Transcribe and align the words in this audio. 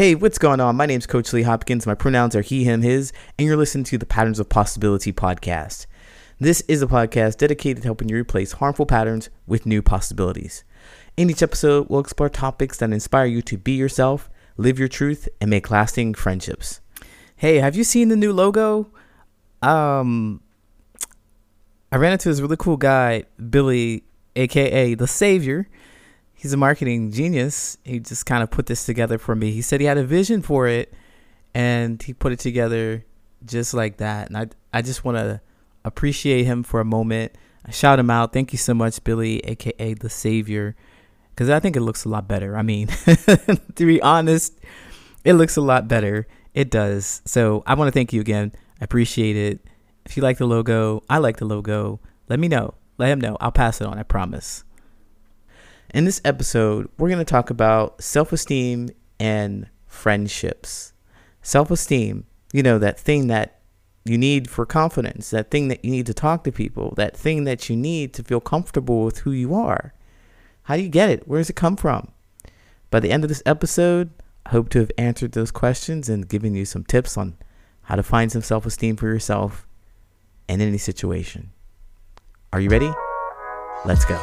Hey, 0.00 0.14
what's 0.14 0.38
going 0.38 0.60
on? 0.60 0.76
My 0.76 0.86
name's 0.86 1.06
Coach 1.06 1.30
Lee 1.34 1.42
Hopkins. 1.42 1.86
My 1.86 1.94
pronouns 1.94 2.34
are 2.34 2.40
he, 2.40 2.64
him, 2.64 2.80
his, 2.80 3.12
and 3.38 3.46
you're 3.46 3.54
listening 3.58 3.84
to 3.84 3.98
the 3.98 4.06
Patterns 4.06 4.40
of 4.40 4.48
Possibility 4.48 5.12
podcast. 5.12 5.84
This 6.38 6.62
is 6.62 6.80
a 6.80 6.86
podcast 6.86 7.36
dedicated 7.36 7.82
to 7.82 7.88
helping 7.88 8.08
you 8.08 8.16
replace 8.16 8.52
harmful 8.52 8.86
patterns 8.86 9.28
with 9.46 9.66
new 9.66 9.82
possibilities. 9.82 10.64
In 11.18 11.28
each 11.28 11.42
episode, 11.42 11.88
we'll 11.90 12.00
explore 12.00 12.30
topics 12.30 12.78
that 12.78 12.94
inspire 12.94 13.26
you 13.26 13.42
to 13.42 13.58
be 13.58 13.72
yourself, 13.72 14.30
live 14.56 14.78
your 14.78 14.88
truth, 14.88 15.28
and 15.38 15.50
make 15.50 15.70
lasting 15.70 16.14
friendships. 16.14 16.80
Hey, 17.36 17.56
have 17.56 17.76
you 17.76 17.84
seen 17.84 18.08
the 18.08 18.16
new 18.16 18.32
logo? 18.32 18.90
Um, 19.60 20.40
I 21.92 21.96
ran 21.96 22.12
into 22.12 22.30
this 22.30 22.40
really 22.40 22.56
cool 22.56 22.78
guy, 22.78 23.24
Billy, 23.50 24.04
aka 24.34 24.94
the 24.94 25.06
Savior 25.06 25.68
he's 26.40 26.54
a 26.54 26.56
marketing 26.56 27.12
genius. 27.12 27.76
He 27.84 28.00
just 28.00 28.24
kind 28.24 28.42
of 28.42 28.50
put 28.50 28.64
this 28.64 28.86
together 28.86 29.18
for 29.18 29.36
me. 29.36 29.52
He 29.52 29.60
said 29.60 29.78
he 29.78 29.86
had 29.86 29.98
a 29.98 30.04
vision 30.04 30.40
for 30.40 30.66
it 30.66 30.94
and 31.54 32.02
he 32.02 32.14
put 32.14 32.32
it 32.32 32.38
together 32.38 33.04
just 33.44 33.74
like 33.74 33.98
that. 33.98 34.28
And 34.28 34.38
I 34.38 34.46
I 34.72 34.80
just 34.80 35.04
want 35.04 35.18
to 35.18 35.42
appreciate 35.84 36.44
him 36.44 36.62
for 36.62 36.80
a 36.80 36.84
moment. 36.84 37.32
I 37.66 37.72
shout 37.72 37.98
him 37.98 38.08
out. 38.08 38.32
Thank 38.32 38.52
you 38.52 38.58
so 38.58 38.72
much, 38.72 39.04
Billy, 39.04 39.40
aka 39.40 39.92
the 39.92 40.08
Savior, 40.08 40.76
because 41.30 41.50
I 41.50 41.60
think 41.60 41.76
it 41.76 41.82
looks 41.82 42.06
a 42.06 42.08
lot 42.08 42.26
better. 42.26 42.56
I 42.56 42.62
mean, 42.62 42.86
to 43.76 43.86
be 43.86 44.00
honest, 44.00 44.58
it 45.24 45.34
looks 45.34 45.56
a 45.56 45.60
lot 45.60 45.88
better. 45.88 46.26
It 46.54 46.70
does. 46.70 47.20
So 47.26 47.62
I 47.66 47.74
want 47.74 47.88
to 47.88 47.92
thank 47.92 48.14
you 48.14 48.20
again. 48.22 48.52
I 48.80 48.84
appreciate 48.84 49.36
it. 49.36 49.60
If 50.06 50.16
you 50.16 50.22
like 50.22 50.38
the 50.38 50.46
logo, 50.46 51.02
I 51.10 51.18
like 51.18 51.36
the 51.36 51.44
logo. 51.44 52.00
Let 52.30 52.40
me 52.40 52.48
know. 52.48 52.74
Let 52.96 53.10
him 53.10 53.20
know. 53.20 53.36
I'll 53.40 53.52
pass 53.52 53.82
it 53.82 53.86
on. 53.86 53.98
I 53.98 54.04
promise. 54.04 54.64
In 55.92 56.04
this 56.04 56.20
episode, 56.24 56.88
we're 56.98 57.08
going 57.08 57.18
to 57.18 57.24
talk 57.24 57.50
about 57.50 58.02
self 58.02 58.32
esteem 58.32 58.90
and 59.18 59.68
friendships. 59.86 60.92
Self 61.42 61.70
esteem, 61.70 62.26
you 62.52 62.62
know, 62.62 62.78
that 62.78 62.98
thing 62.98 63.26
that 63.26 63.60
you 64.04 64.16
need 64.16 64.48
for 64.48 64.64
confidence, 64.64 65.30
that 65.30 65.50
thing 65.50 65.68
that 65.68 65.84
you 65.84 65.90
need 65.90 66.06
to 66.06 66.14
talk 66.14 66.44
to 66.44 66.52
people, 66.52 66.94
that 66.96 67.16
thing 67.16 67.44
that 67.44 67.68
you 67.68 67.76
need 67.76 68.14
to 68.14 68.22
feel 68.22 68.40
comfortable 68.40 69.04
with 69.04 69.18
who 69.18 69.32
you 69.32 69.54
are. 69.54 69.92
How 70.64 70.76
do 70.76 70.82
you 70.82 70.88
get 70.88 71.10
it? 71.10 71.26
Where 71.26 71.40
does 71.40 71.50
it 71.50 71.56
come 71.56 71.76
from? 71.76 72.12
By 72.90 73.00
the 73.00 73.10
end 73.10 73.24
of 73.24 73.28
this 73.28 73.42
episode, 73.44 74.10
I 74.46 74.50
hope 74.50 74.68
to 74.70 74.78
have 74.78 74.92
answered 74.96 75.32
those 75.32 75.50
questions 75.50 76.08
and 76.08 76.28
given 76.28 76.54
you 76.54 76.64
some 76.64 76.84
tips 76.84 77.16
on 77.16 77.36
how 77.82 77.96
to 77.96 78.02
find 78.04 78.30
some 78.30 78.42
self 78.42 78.64
esteem 78.64 78.96
for 78.96 79.08
yourself 79.08 79.66
in 80.48 80.60
any 80.60 80.78
situation. 80.78 81.50
Are 82.52 82.60
you 82.60 82.68
ready? 82.68 82.92
Let's 83.84 84.04
go. 84.04 84.20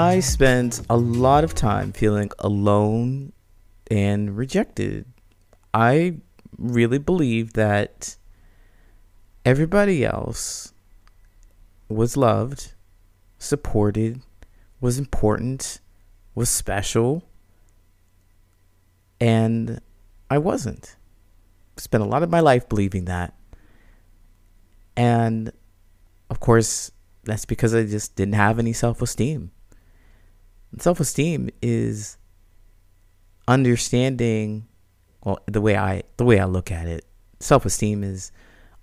I 0.00 0.20
spent 0.20 0.80
a 0.88 0.96
lot 0.96 1.44
of 1.44 1.54
time 1.54 1.92
feeling 1.92 2.30
alone 2.38 3.34
and 3.90 4.34
rejected. 4.34 5.04
I 5.74 6.20
really 6.56 6.96
believe 6.96 7.52
that 7.52 8.16
everybody 9.44 10.02
else 10.02 10.72
was 11.90 12.16
loved, 12.16 12.72
supported, 13.36 14.22
was 14.80 14.98
important, 14.98 15.80
was 16.34 16.48
special, 16.48 17.22
and 19.20 19.82
I 20.30 20.38
wasn't. 20.38 20.96
Spent 21.76 22.02
a 22.02 22.06
lot 22.06 22.22
of 22.22 22.30
my 22.30 22.40
life 22.40 22.70
believing 22.70 23.04
that. 23.04 23.34
And 24.96 25.52
of 26.30 26.40
course, 26.40 26.90
that's 27.24 27.44
because 27.44 27.74
I 27.74 27.84
just 27.84 28.16
didn't 28.16 28.36
have 28.36 28.58
any 28.58 28.72
self 28.72 29.02
esteem. 29.02 29.50
Self 30.78 31.00
esteem 31.00 31.50
is 31.60 32.16
understanding 33.48 34.66
well 35.24 35.40
the 35.46 35.60
way 35.60 35.76
I 35.76 36.02
the 36.16 36.24
way 36.24 36.38
I 36.38 36.44
look 36.44 36.70
at 36.70 36.86
it. 36.86 37.04
Self 37.40 37.64
esteem 37.64 38.04
is 38.04 38.32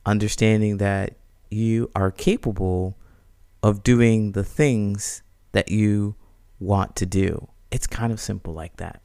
understanding 0.06 0.78
that 0.78 1.16
you 1.50 1.90
are 1.96 2.12
capable 2.12 2.98
of 3.64 3.84
doing 3.84 4.34
the 4.34 4.44
things 4.44 5.22
that 5.53 5.72
you 5.72 6.16
want 6.59 6.96
to 6.98 7.06
do. 7.06 7.48
It's 7.72 7.88
kind 7.88 8.12
of 8.12 8.19
simple 8.19 8.54
like 8.54 8.78
that. 8.78 9.02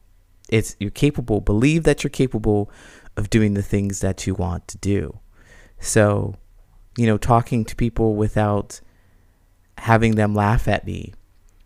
It's 0.49 0.75
you're 0.79 0.91
capable, 0.91 1.41
believe 1.41 1.83
that 1.83 2.03
you're 2.03 2.11
capable 2.11 2.69
of 3.15 3.29
doing 3.29 3.53
the 3.53 3.61
things 3.61 3.99
that 4.01 4.27
you 4.27 4.33
want 4.33 4.67
to 4.69 4.77
do. 4.77 5.19
So, 5.79 6.35
you 6.97 7.05
know, 7.05 7.17
talking 7.17 7.65
to 7.65 7.75
people 7.75 8.15
without 8.15 8.81
having 9.77 10.15
them 10.15 10.35
laugh 10.35 10.67
at 10.67 10.85
me 10.85 11.13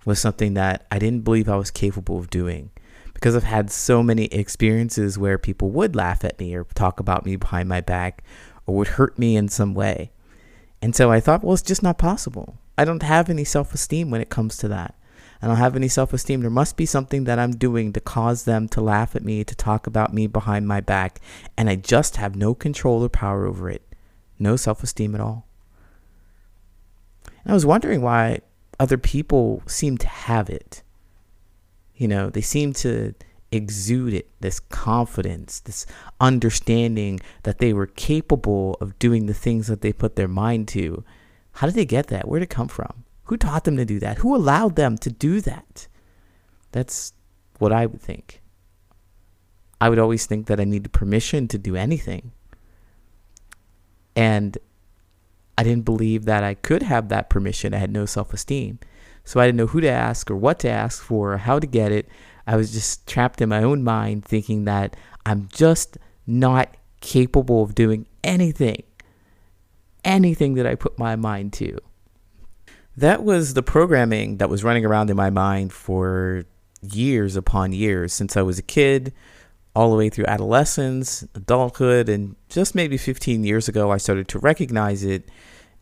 was 0.08 0.20
something 0.20 0.54
that 0.54 0.88
I 0.90 1.00
didn't 1.00 1.26
believe 1.26 1.50
I 1.50 1.58
was 1.58 1.70
capable 1.70 2.18
of 2.18 2.30
doing 2.30 2.72
because 3.14 3.36
I've 3.36 3.44
had 3.44 3.70
so 3.70 4.02
many 4.02 4.26
experiences 4.28 5.18
where 5.18 5.38
people 5.38 5.70
would 5.72 5.98
laugh 5.98 6.24
at 6.24 6.40
me 6.40 6.56
or 6.56 6.64
talk 6.64 7.02
about 7.02 7.26
me 7.26 7.36
behind 7.36 7.68
my 7.68 7.82
back 7.82 8.24
or 8.66 8.76
would 8.76 8.88
hurt 8.88 9.20
me 9.20 9.36
in 9.36 9.50
some 9.50 9.74
way. 9.74 10.12
And 10.82 10.96
so 10.96 11.12
I 11.12 11.20
thought, 11.20 11.44
well, 11.44 11.56
it's 11.56 11.62
just 11.62 11.84
not 11.84 11.98
possible. 11.98 12.58
I 12.78 12.86
don't 12.86 13.04
have 13.04 13.30
any 13.30 13.44
self 13.44 13.74
esteem 13.74 14.10
when 14.10 14.22
it 14.22 14.30
comes 14.30 14.56
to 14.60 14.70
that. 14.70 14.96
I 15.42 15.48
don't 15.48 15.58
have 15.58 15.76
any 15.76 15.90
self 15.90 16.14
esteem. 16.14 16.40
There 16.40 16.50
must 16.50 16.78
be 16.78 16.86
something 16.86 17.26
that 17.26 17.38
I'm 17.38 17.58
doing 17.58 17.92
to 17.92 18.00
cause 18.00 18.46
them 18.46 18.70
to 18.70 18.82
laugh 18.82 19.14
at 19.14 19.26
me, 19.26 19.44
to 19.44 19.56
talk 19.56 19.88
about 19.88 20.14
me 20.14 20.26
behind 20.28 20.70
my 20.70 20.80
back. 20.80 21.20
And 21.58 21.70
I 21.70 21.76
just 21.76 22.16
have 22.16 22.34
no 22.34 22.56
control 22.56 23.04
or 23.04 23.10
power 23.10 23.46
over 23.46 23.70
it. 23.70 23.82
No 24.40 24.56
self 24.56 24.84
esteem 24.84 25.16
at 25.16 25.22
all. 25.22 25.48
And 27.44 27.52
I 27.52 27.54
was 27.54 27.66
wondering 27.66 28.02
why 28.02 28.40
other 28.80 28.98
people 28.98 29.64
seem 29.66 29.98
to 29.98 30.08
have 30.08 30.50
it. 30.50 30.84
You 31.96 32.08
know, 32.08 32.30
they 32.30 32.42
seem 32.42 32.74
to 32.74 33.14
exude 33.52 34.14
it 34.14 34.30
this 34.40 34.60
confidence, 34.60 35.60
this 35.62 35.86
understanding 36.20 37.20
that 37.44 37.60
they 37.60 37.74
were 37.74 37.88
capable 37.88 38.78
of 38.82 39.00
doing 39.00 39.26
the 39.26 39.34
things 39.34 39.68
that 39.68 39.82
they 39.82 39.94
put 39.94 40.16
their 40.16 40.28
mind 40.28 40.68
to. 40.70 41.04
How 41.54 41.68
did 41.68 41.76
they 41.76 41.86
get 41.86 42.08
that? 42.08 42.28
Where 42.28 42.40
did 42.40 42.52
it 42.52 42.56
come 42.56 42.68
from? 42.68 43.06
Who 43.26 43.38
taught 43.38 43.64
them 43.64 43.78
to 43.78 43.86
do 43.86 44.00
that? 44.00 44.20
Who 44.20 44.36
allowed 44.36 44.76
them 44.76 44.98
to 45.00 45.10
do 45.10 45.42
that? 45.42 45.88
That's 46.72 47.14
what 47.60 47.72
I 47.72 47.86
would 47.86 48.02
think. 48.02 48.42
I 49.80 49.90
would 49.90 50.00
always 50.00 50.26
think 50.26 50.48
that 50.48 50.60
I 50.60 50.64
needed 50.64 50.92
permission 50.92 51.48
to 51.50 51.58
do 51.58 51.76
anything. 51.76 52.32
And 54.16 54.58
I 55.58 55.64
didn't 55.64 55.86
believe 55.86 56.26
that 56.26 56.44
I 56.44 56.54
could 56.54 56.84
have 56.84 57.10
that 57.10 57.30
permission. 57.30 57.74
I 57.74 57.78
had 57.78 57.92
no 57.92 58.06
self 58.06 58.34
esteem. 58.34 58.80
So 59.24 59.40
I 59.40 59.46
didn't 59.46 59.58
know 59.58 59.68
who 59.68 59.82
to 59.82 59.90
ask 59.90 60.32
or 60.32 60.38
what 60.38 60.60
to 60.60 60.70
ask 60.70 61.04
for 61.04 61.34
or 61.34 61.38
how 61.38 61.60
to 61.60 61.68
get 61.68 61.92
it. 61.92 62.08
I 62.46 62.56
was 62.56 62.72
just 62.72 63.06
trapped 63.08 63.42
in 63.42 63.50
my 63.50 63.62
own 63.62 63.84
mind 63.84 64.24
thinking 64.24 64.64
that 64.66 64.96
I'm 65.26 65.50
just 65.52 65.98
not 66.26 66.78
capable 67.02 67.64
of 67.64 67.76
doing 67.76 68.08
anything, 68.24 68.84
anything 70.06 70.54
that 70.54 70.66
I 70.66 70.76
put 70.76 70.98
my 70.98 71.18
mind 71.18 71.52
to. 71.54 71.78
That 72.96 73.24
was 73.24 73.54
the 73.54 73.64
programming 73.64 74.38
that 74.38 74.50
was 74.50 74.64
running 74.64 74.86
around 74.86 75.10
in 75.10 75.18
my 75.18 75.30
mind 75.30 75.74
for 75.74 76.46
years 76.82 77.36
upon 77.36 77.74
years 77.74 78.14
since 78.14 78.38
I 78.38 78.42
was 78.44 78.58
a 78.58 78.64
kid 78.64 79.14
all 79.78 79.92
the 79.92 79.96
way 79.96 80.10
through 80.10 80.26
adolescence, 80.26 81.24
adulthood, 81.36 82.10
and 82.10 82.36
just 82.50 82.74
maybe 82.74 82.98
15 82.98 83.44
years 83.44 83.70
ago, 83.70 83.92
I 83.92 83.98
started 83.98 84.28
to 84.30 84.40
recognize 84.40 85.04
it 85.04 85.30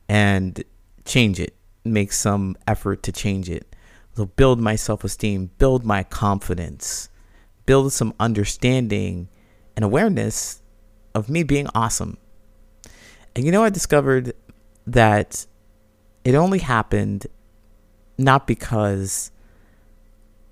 and 0.10 0.62
change 1.06 1.40
it, 1.40 1.56
make 1.86 2.12
some 2.12 2.58
effort 2.68 3.04
to 3.04 3.14
change 3.14 3.50
it. 3.50 3.74
So 4.18 4.26
build 4.26 4.60
my 4.60 4.76
self 4.76 5.06
esteem, 5.06 5.50
build 5.60 5.86
my 5.86 6.04
confidence, 6.04 7.08
build 7.66 7.94
some 7.94 8.14
understanding 8.20 9.30
and 9.78 9.86
awareness 9.86 10.62
of 11.14 11.30
me 11.30 11.44
being 11.44 11.70
awesome. 11.74 12.18
And 13.34 13.46
you 13.46 13.52
know, 13.54 13.64
I 13.64 13.70
discovered 13.70 14.34
that 14.86 15.46
it 16.26 16.36
only 16.36 16.60
happened 16.60 17.28
not 18.18 18.46
because 18.46 19.32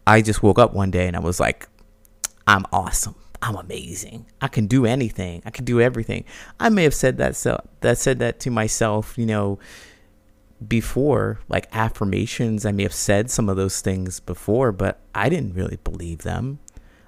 I 0.08 0.22
just 0.22 0.42
woke 0.42 0.60
up 0.60 0.74
one 0.74 0.92
day 0.92 1.08
and 1.08 1.18
I 1.18 1.20
was 1.20 1.42
like, 1.42 1.68
I'm 2.48 2.66
awesome. 2.72 3.16
I'm 3.44 3.56
amazing. 3.56 4.26
I 4.42 4.48
can 4.48 4.68
do 4.68 4.86
anything. 4.86 5.42
I 5.46 5.50
can 5.50 5.66
do 5.66 5.82
everything. 5.82 6.24
I 6.62 6.70
may 6.70 6.84
have 6.84 6.94
said 6.94 7.18
that 7.18 7.36
so 7.36 7.62
that 7.82 7.98
said 7.98 8.20
that 8.20 8.40
to 8.42 8.50
myself, 8.50 9.18
you 9.18 9.26
know, 9.26 9.60
before, 10.66 11.42
like 11.50 11.68
affirmations. 11.74 12.66
I 12.66 12.72
may 12.72 12.84
have 12.84 12.94
said 12.94 13.30
some 13.30 13.50
of 13.50 13.58
those 13.58 13.82
things 13.82 14.22
before, 14.22 14.72
but 14.72 15.02
I 15.14 15.28
didn't 15.28 15.56
really 15.56 15.78
believe 15.84 16.20
them. 16.20 16.60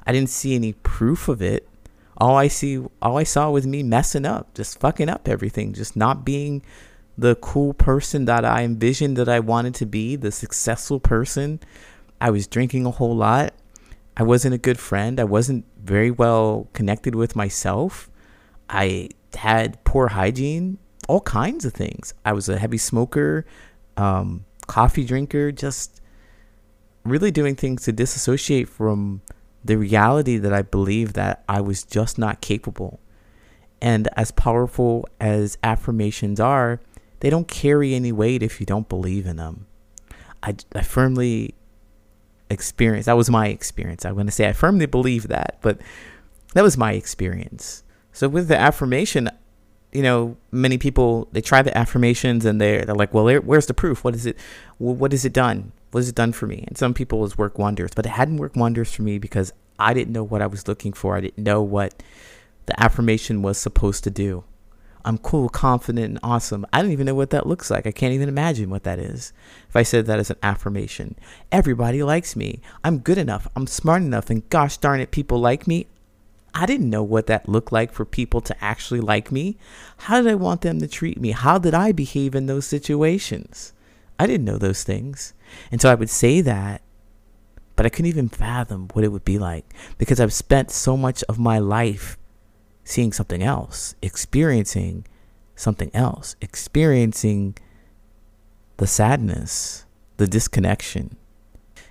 I 0.05 0.11
didn't 0.11 0.29
see 0.29 0.55
any 0.55 0.73
proof 0.73 1.29
of 1.29 1.41
it. 1.41 1.69
All 2.17 2.35
I 2.35 2.49
see 2.49 2.83
all 3.01 3.17
I 3.17 3.23
saw 3.23 3.49
was 3.49 3.65
me 3.65 3.81
messing 3.81 4.25
up, 4.25 4.53
just 4.55 4.77
fucking 4.77 5.07
up 5.07 5.29
everything, 5.29 5.71
just 5.71 5.95
not 5.95 6.25
being 6.25 6.63
the 7.17 7.35
cool 7.35 7.73
person 7.73 8.25
that 8.25 8.43
I 8.43 8.63
envisioned 8.63 9.15
that 9.15 9.29
I 9.29 9.39
wanted 9.39 9.73
to 9.75 9.85
be, 9.85 10.17
the 10.17 10.33
successful 10.33 10.99
person. 10.99 11.61
I 12.19 12.29
was 12.29 12.45
drinking 12.45 12.85
a 12.85 12.91
whole 12.91 13.15
lot. 13.15 13.53
I 14.17 14.23
wasn't 14.23 14.55
a 14.55 14.57
good 14.57 14.79
friend. 14.79 15.19
I 15.19 15.25
wasn't 15.25 15.65
very 15.83 16.11
well 16.11 16.69
connected 16.73 17.15
with 17.15 17.35
myself. 17.35 18.09
I 18.69 19.09
had 19.35 19.83
poor 19.83 20.09
hygiene, 20.09 20.77
all 21.07 21.21
kinds 21.21 21.65
of 21.65 21.73
things. 21.73 22.13
I 22.23 22.33
was 22.33 22.47
a 22.47 22.57
heavy 22.57 22.77
smoker, 22.77 23.45
um, 23.97 24.45
coffee 24.67 25.05
drinker, 25.05 25.51
just 25.51 26.01
really 27.03 27.31
doing 27.31 27.55
things 27.55 27.83
to 27.83 27.91
disassociate 27.91 28.69
from 28.69 29.21
the 29.63 29.77
reality 29.77 30.37
that 30.37 30.53
I 30.53 30.61
believe 30.61 31.13
that 31.13 31.43
I 31.49 31.61
was 31.61 31.83
just 31.83 32.17
not 32.17 32.41
capable. 32.41 32.99
And 33.81 34.07
as 34.15 34.31
powerful 34.31 35.07
as 35.19 35.57
affirmations 35.63 36.39
are, 36.39 36.79
they 37.19 37.29
don't 37.29 37.47
carry 37.47 37.93
any 37.93 38.11
weight 38.11 38.41
if 38.41 38.59
you 38.59 38.65
don't 38.65 38.89
believe 38.89 39.25
in 39.25 39.37
them. 39.37 39.67
I, 40.41 40.55
I 40.73 40.81
firmly 40.81 41.55
experience 42.49 43.05
that 43.07 43.17
was 43.17 43.29
my 43.29 43.47
experience. 43.47 44.05
I'm 44.05 44.13
going 44.13 44.27
to 44.27 44.31
say 44.31 44.47
I 44.47 44.53
firmly 44.53 44.85
believe 44.85 45.27
that, 45.29 45.57
but 45.61 45.79
that 46.53 46.63
was 46.63 46.77
my 46.77 46.93
experience. 46.93 47.83
So 48.11 48.29
with 48.29 48.47
the 48.47 48.57
affirmation, 48.57 49.29
you 49.91 50.01
know, 50.03 50.37
many 50.51 50.77
people 50.77 51.27
they 51.31 51.41
try 51.41 51.61
the 51.61 51.77
affirmations 51.77 52.45
and 52.45 52.59
they're 52.61 52.85
they're 52.85 52.95
like, 52.95 53.13
well, 53.13 53.39
where's 53.41 53.65
the 53.65 53.73
proof? 53.73 54.03
What 54.03 54.15
is 54.15 54.25
it? 54.25 54.37
What 54.77 55.11
has 55.11 55.25
it 55.25 55.33
done? 55.33 55.71
What 55.91 55.99
has 55.99 56.09
it 56.09 56.15
done 56.15 56.33
for 56.33 56.47
me? 56.47 56.65
And 56.67 56.77
some 56.77 56.93
people 56.93 57.21
has 57.23 57.37
worked 57.37 57.57
wonders, 57.57 57.91
but 57.95 58.05
it 58.05 58.09
hadn't 58.09 58.37
worked 58.37 58.57
wonders 58.57 58.93
for 58.93 59.01
me 59.01 59.17
because 59.17 59.53
I 59.79 59.93
didn't 59.93 60.13
know 60.13 60.23
what 60.23 60.41
I 60.41 60.47
was 60.47 60.67
looking 60.67 60.93
for. 60.93 61.15
I 61.15 61.21
didn't 61.21 61.43
know 61.43 61.61
what 61.61 62.01
the 62.65 62.81
affirmation 62.81 63.41
was 63.41 63.57
supposed 63.57 64.03
to 64.05 64.11
do. 64.11 64.43
I'm 65.05 65.19
cool, 65.19 65.49
confident, 65.49 66.05
and 66.05 66.19
awesome. 66.23 66.65
I 66.73 66.81
don't 66.81 66.91
even 66.91 67.05
know 67.05 67.13
what 67.13 67.29
that 67.29 67.45
looks 67.45 67.69
like. 67.69 67.85
I 67.85 67.91
can't 67.91 68.13
even 68.13 68.27
imagine 68.27 68.71
what 68.71 68.83
that 68.83 68.97
is. 68.97 69.33
If 69.69 69.75
I 69.75 69.83
said 69.83 70.07
that 70.07 70.17
as 70.17 70.31
an 70.31 70.37
affirmation, 70.41 71.15
everybody 71.51 72.01
likes 72.01 72.35
me. 72.35 72.59
I'm 72.83 72.97
good 72.97 73.19
enough. 73.19 73.47
I'm 73.55 73.67
smart 73.67 74.01
enough. 74.01 74.31
And 74.31 74.49
gosh 74.49 74.77
darn 74.77 74.99
it, 74.99 75.11
people 75.11 75.39
like 75.39 75.67
me. 75.67 75.85
I 76.55 76.65
didn't 76.65 76.89
know 76.89 77.03
what 77.03 77.27
that 77.27 77.47
looked 77.47 77.71
like 77.71 77.91
for 77.91 78.03
people 78.03 78.41
to 78.41 78.63
actually 78.63 78.99
like 78.99 79.31
me. 79.31 79.57
How 79.97 80.21
did 80.21 80.31
I 80.31 80.35
want 80.35 80.61
them 80.61 80.79
to 80.79 80.87
treat 80.87 81.21
me? 81.21 81.31
How 81.31 81.59
did 81.59 81.75
I 81.75 81.91
behave 81.91 82.33
in 82.33 82.47
those 82.47 82.65
situations? 82.65 83.73
I 84.17 84.25
didn't 84.25 84.45
know 84.45 84.57
those 84.57 84.83
things. 84.83 85.33
And 85.71 85.79
so 85.79 85.91
I 85.91 85.95
would 85.95 86.09
say 86.09 86.41
that, 86.41 86.81
but 87.75 87.85
I 87.85 87.89
couldn't 87.89 88.09
even 88.09 88.29
fathom 88.29 88.87
what 88.93 89.03
it 89.03 89.11
would 89.11 89.25
be 89.25 89.37
like 89.37 89.65
because 89.97 90.19
I've 90.19 90.33
spent 90.33 90.71
so 90.71 90.97
much 90.97 91.23
of 91.29 91.37
my 91.37 91.59
life 91.59 92.17
seeing 92.85 93.11
something 93.11 93.43
else, 93.43 93.95
experiencing 94.01 95.05
something 95.55 95.91
else, 95.93 96.37
experiencing 96.39 97.57
the 98.77 98.87
sadness, 98.87 99.85
the 100.17 100.27
disconnection. 100.27 101.17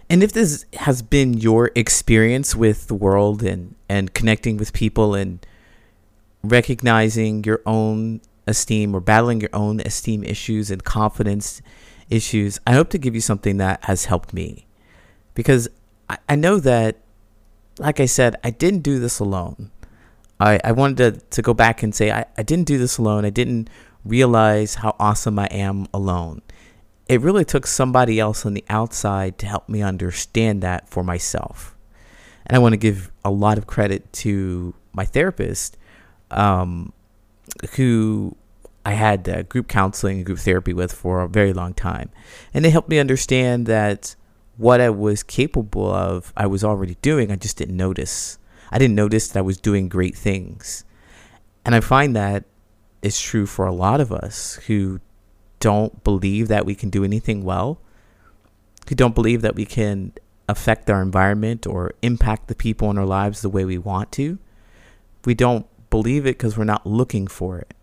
And 0.09 0.23
if 0.23 0.33
this 0.33 0.65
has 0.75 1.03
been 1.03 1.35
your 1.35 1.71
experience 1.75 2.55
with 2.55 2.87
the 2.87 2.95
world 2.95 3.43
and, 3.43 3.75
and 3.89 4.15
connecting 4.15 4.57
with 4.57 4.73
people 4.73 5.15
and 5.15 5.45
recognizing 6.43 7.43
your 7.45 7.61
own 7.67 8.21
esteem 8.47 8.95
or 8.95 9.01
battling 9.01 9.41
your 9.41 9.51
own 9.53 9.81
esteem 9.81 10.23
issues 10.23 10.71
and 10.71 10.85
confidence 10.85 11.63
issues, 12.11 12.61
I 12.67 12.75
hope 12.75 12.91
to 12.91 12.99
give 12.99 13.15
you 13.15 13.21
something 13.21 13.57
that 13.57 13.83
has 13.85 14.05
helped 14.05 14.33
me. 14.33 14.67
Because 15.35 15.69
I, 16.09 16.19
I 16.29 16.37
know 16.37 16.61
that, 16.61 16.99
like 17.79 17.99
I 17.99 18.07
said, 18.07 18.37
I 18.45 18.51
didn't 18.51 18.81
do 18.81 19.01
this 19.01 19.19
alone. 19.19 19.71
I, 20.41 20.61
I 20.65 20.73
wanted 20.73 20.97
to, 20.97 21.27
to 21.31 21.43
go 21.43 21.55
back 21.55 21.83
and 21.83 21.95
say, 21.95 22.11
I, 22.11 22.27
I 22.37 22.43
didn't 22.43 22.67
do 22.67 22.79
this 22.79 22.99
alone. 22.99 23.25
I 23.25 23.31
didn't 23.31 23.71
realize 24.05 24.77
how 24.77 24.97
awesome 24.99 25.39
I 25.39 25.47
am 25.47 25.87
alone. 25.95 26.43
It 27.09 27.21
really 27.21 27.45
took 27.45 27.67
somebody 27.67 28.19
else 28.19 28.47
on 28.47 28.55
the 28.55 28.65
outside 28.69 29.39
to 29.39 29.47
help 29.47 29.69
me 29.69 29.83
understand 29.83 30.63
that 30.63 30.89
for 30.89 31.05
myself. 31.05 31.77
And 32.47 32.57
I 32.57 32.59
want 32.59 32.73
to 32.73 32.79
give 32.79 33.11
a 33.25 33.31
lot 33.31 33.59
of 33.59 33.67
credit 33.67 34.13
to 34.15 34.75
my 34.93 35.05
therapist, 35.05 35.77
um, 36.31 36.93
who 37.77 38.37
I 38.85 38.93
had 38.93 39.29
uh, 39.29 39.43
group 39.45 39.69
counseling 39.69 40.19
and 40.19 40.27
group 40.27 40.39
therapy 40.39 40.73
with 40.73 40.93
for 40.93 41.23
a 41.23 41.29
very 41.29 41.53
long 41.53 41.75
time. 41.75 42.11
And 42.53 42.65
they 42.65 42.71
helped 42.71 42.89
me 42.89 42.99
understand 42.99 43.67
that 43.67 44.15
what 44.57 44.81
I 44.81 44.91
was 44.91 45.23
capable 45.23 45.91
of, 45.91 46.33
I 46.37 46.47
was 46.47 46.63
already 46.63 46.97
doing. 47.01 47.31
I 47.31 47.37
just 47.37 47.57
didn't 47.57 47.77
notice. 47.77 48.39
I 48.75 48.79
didn't 48.79 48.97
notice 48.97 49.29
that 49.29 49.39
I 49.39 49.43
was 49.43 49.57
doing 49.57 49.89
great 49.89 50.17
things. 50.17 50.85
And 51.65 51.77
I 51.77 51.81
find 51.81 52.17
that 52.17 52.43
is 53.03 53.21
true 53.21 53.47
for 53.47 53.67
a 53.67 53.73
lot 53.73 54.01
of 54.01 54.11
us 54.11 54.57
who 54.67 55.01
don't 55.61 56.03
believe 56.03 56.49
that 56.49 56.67
we 56.67 56.75
can 56.75 56.91
do 56.91 57.05
anything 57.05 57.45
well, 57.45 57.81
who 58.89 58.97
don't 58.97 59.15
believe 59.15 59.43
that 59.43 59.55
we 59.55 59.65
can 59.65 60.13
affect 60.49 60.91
our 60.91 61.01
environment 61.01 61.69
or 61.69 61.95
impact 62.03 62.49
the 62.49 62.55
people 62.57 62.91
in 62.91 62.99
our 62.99 63.07
lives 63.07 63.43
the 63.43 63.49
way 63.49 63.65
we 63.65 63.79
want 63.79 64.11
to. 64.11 64.39
We 65.25 65.35
don't 65.35 65.67
believe 65.89 66.27
it 66.27 66.37
because 66.37 66.59
we're 66.59 66.65
not 66.65 66.85
looking 66.85 67.29
for 67.29 67.59
it. 67.61 67.75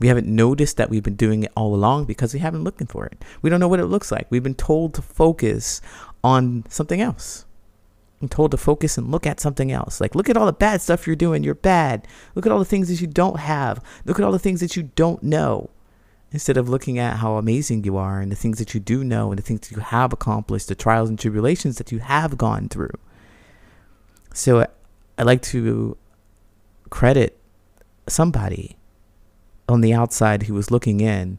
We 0.00 0.08
haven't 0.08 0.26
noticed 0.26 0.78
that 0.78 0.90
we've 0.90 1.02
been 1.04 1.14
doing 1.14 1.44
it 1.44 1.52
all 1.56 1.76
along 1.76 2.06
because 2.06 2.34
we 2.34 2.40
haven't 2.40 2.64
looking 2.64 2.88
for 2.88 3.06
it. 3.06 3.24
We 3.40 3.50
don't 3.50 3.60
know 3.60 3.68
what 3.68 3.78
it 3.78 3.86
looks 3.86 4.10
like. 4.10 4.26
We've 4.30 4.42
been 4.42 4.54
told 4.54 4.94
to 4.94 5.02
focus 5.02 5.80
on 6.24 6.64
something 6.68 7.00
else. 7.00 7.46
I'm 8.20 8.28
told 8.28 8.50
to 8.50 8.56
focus 8.56 8.98
and 8.98 9.10
look 9.10 9.26
at 9.26 9.40
something 9.40 9.72
else. 9.72 10.00
Like, 10.00 10.14
look 10.14 10.28
at 10.28 10.36
all 10.36 10.46
the 10.46 10.52
bad 10.52 10.82
stuff 10.82 11.06
you're 11.06 11.16
doing. 11.16 11.42
You're 11.42 11.54
bad. 11.54 12.06
Look 12.34 12.44
at 12.44 12.52
all 12.52 12.58
the 12.58 12.64
things 12.66 12.88
that 12.88 13.00
you 13.00 13.06
don't 13.06 13.38
have. 13.38 13.82
Look 14.04 14.18
at 14.18 14.24
all 14.24 14.32
the 14.32 14.38
things 14.38 14.60
that 14.60 14.76
you 14.76 14.90
don't 14.94 15.22
know. 15.22 15.70
Instead 16.32 16.56
of 16.56 16.68
looking 16.68 16.98
at 16.98 17.16
how 17.16 17.36
amazing 17.36 17.82
you 17.82 17.96
are 17.96 18.20
and 18.20 18.30
the 18.30 18.36
things 18.36 18.58
that 18.58 18.74
you 18.74 18.78
do 18.78 19.02
know 19.02 19.30
and 19.30 19.38
the 19.38 19.42
things 19.42 19.60
that 19.60 19.74
you 19.74 19.80
have 19.80 20.12
accomplished, 20.12 20.68
the 20.68 20.74
trials 20.74 21.08
and 21.08 21.18
tribulations 21.18 21.78
that 21.78 21.90
you 21.90 21.98
have 21.98 22.38
gone 22.38 22.68
through. 22.68 22.92
So 24.32 24.66
I 25.18 25.22
like 25.22 25.42
to 25.42 25.96
credit 26.88 27.38
somebody 28.06 28.76
on 29.68 29.80
the 29.80 29.92
outside 29.92 30.44
who 30.44 30.54
was 30.54 30.70
looking 30.70 31.00
in 31.00 31.38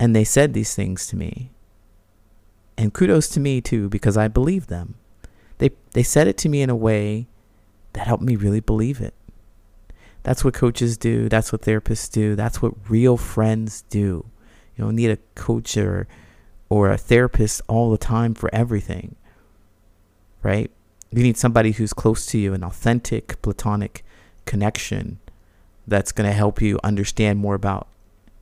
and 0.00 0.14
they 0.14 0.24
said 0.24 0.54
these 0.54 0.74
things 0.74 1.06
to 1.08 1.16
me. 1.16 1.50
And 2.76 2.94
kudos 2.94 3.28
to 3.30 3.40
me 3.40 3.60
too, 3.60 3.88
because 3.88 4.16
I 4.16 4.28
believed 4.28 4.68
them. 4.68 4.94
They 5.58 5.70
they 5.92 6.02
said 6.02 6.28
it 6.28 6.38
to 6.38 6.48
me 6.48 6.62
in 6.62 6.70
a 6.70 6.76
way 6.76 7.26
that 7.92 8.06
helped 8.06 8.22
me 8.22 8.36
really 8.36 8.60
believe 8.60 9.00
it. 9.00 9.14
That's 10.22 10.44
what 10.44 10.54
coaches 10.54 10.96
do. 10.96 11.28
That's 11.28 11.52
what 11.52 11.62
therapists 11.62 12.10
do. 12.10 12.34
That's 12.34 12.60
what 12.60 12.74
real 12.88 13.16
friends 13.16 13.82
do. 13.88 14.26
You 14.76 14.84
don't 14.84 14.96
need 14.96 15.10
a 15.10 15.18
coach 15.34 15.76
or 15.76 16.06
or 16.68 16.90
a 16.90 16.98
therapist 16.98 17.62
all 17.66 17.90
the 17.90 17.98
time 17.98 18.34
for 18.34 18.54
everything. 18.54 19.16
Right? 20.42 20.70
You 21.10 21.22
need 21.22 21.38
somebody 21.38 21.72
who's 21.72 21.92
close 21.92 22.26
to 22.26 22.38
you, 22.38 22.52
an 22.52 22.62
authentic 22.62 23.40
platonic 23.40 24.04
connection 24.44 25.18
that's 25.86 26.12
going 26.12 26.28
to 26.28 26.36
help 26.36 26.60
you 26.60 26.78
understand 26.84 27.38
more 27.38 27.54
about 27.54 27.88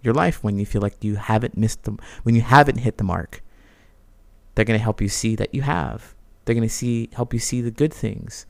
your 0.03 0.13
life 0.13 0.43
when 0.43 0.59
you 0.59 0.67
feel 0.67 0.83
like 0.83 1.03
you 1.03 1.15
haven't 1.15 1.57
missed 1.57 1.85
them, 1.85 1.99
when 2.25 2.35
you 2.35 2.43
haven't 2.43 2.79
hit 2.79 2.99
the 2.99 3.05
mark. 3.05 3.43
They're 4.55 4.65
going 4.65 4.79
to 4.79 4.83
help 4.83 5.01
you 5.01 5.09
see 5.09 5.37
that 5.37 5.55
you 5.55 5.63
have. 5.63 6.16
They're 6.47 6.55
going 6.55 6.67
to 6.67 6.75
see 6.75 7.11
help 7.13 7.35
you 7.35 7.41
see 7.41 7.61
the 7.61 7.71
good 7.71 7.93
things, 7.93 8.47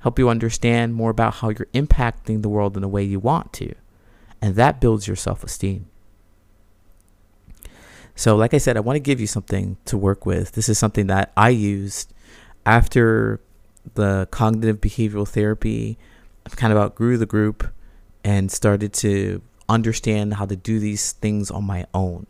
help 0.00 0.18
you 0.18 0.28
understand 0.28 0.94
more 0.94 1.10
about 1.10 1.36
how 1.36 1.48
you're 1.48 1.66
impacting 1.74 2.42
the 2.42 2.48
world 2.48 2.76
in 2.76 2.82
the 2.82 2.88
way 2.88 3.02
you 3.02 3.18
want 3.18 3.52
to. 3.54 3.74
And 4.40 4.54
that 4.54 4.80
builds 4.80 5.08
your 5.08 5.16
self-esteem. 5.16 5.88
So, 8.14 8.36
like 8.36 8.52
I 8.52 8.58
said, 8.58 8.76
I 8.76 8.80
want 8.80 8.96
to 8.96 9.00
give 9.00 9.20
you 9.20 9.26
something 9.26 9.76
to 9.86 9.96
work 9.96 10.26
with. 10.26 10.52
This 10.52 10.68
is 10.68 10.78
something 10.78 11.06
that 11.06 11.32
I 11.36 11.48
used 11.48 12.12
after 12.66 13.40
the 13.94 14.28
cognitive 14.30 14.80
behavioral 14.80 15.26
therapy. 15.26 15.98
I 16.44 16.50
kind 16.50 16.72
of 16.72 16.78
outgrew 16.78 17.16
the 17.16 17.26
group 17.26 17.72
and 18.22 18.52
started 18.52 18.92
to 18.94 19.40
understand 19.68 20.34
how 20.34 20.46
to 20.46 20.56
do 20.56 20.78
these 20.78 21.12
things 21.12 21.50
on 21.50 21.64
my 21.64 21.86
own. 21.94 22.26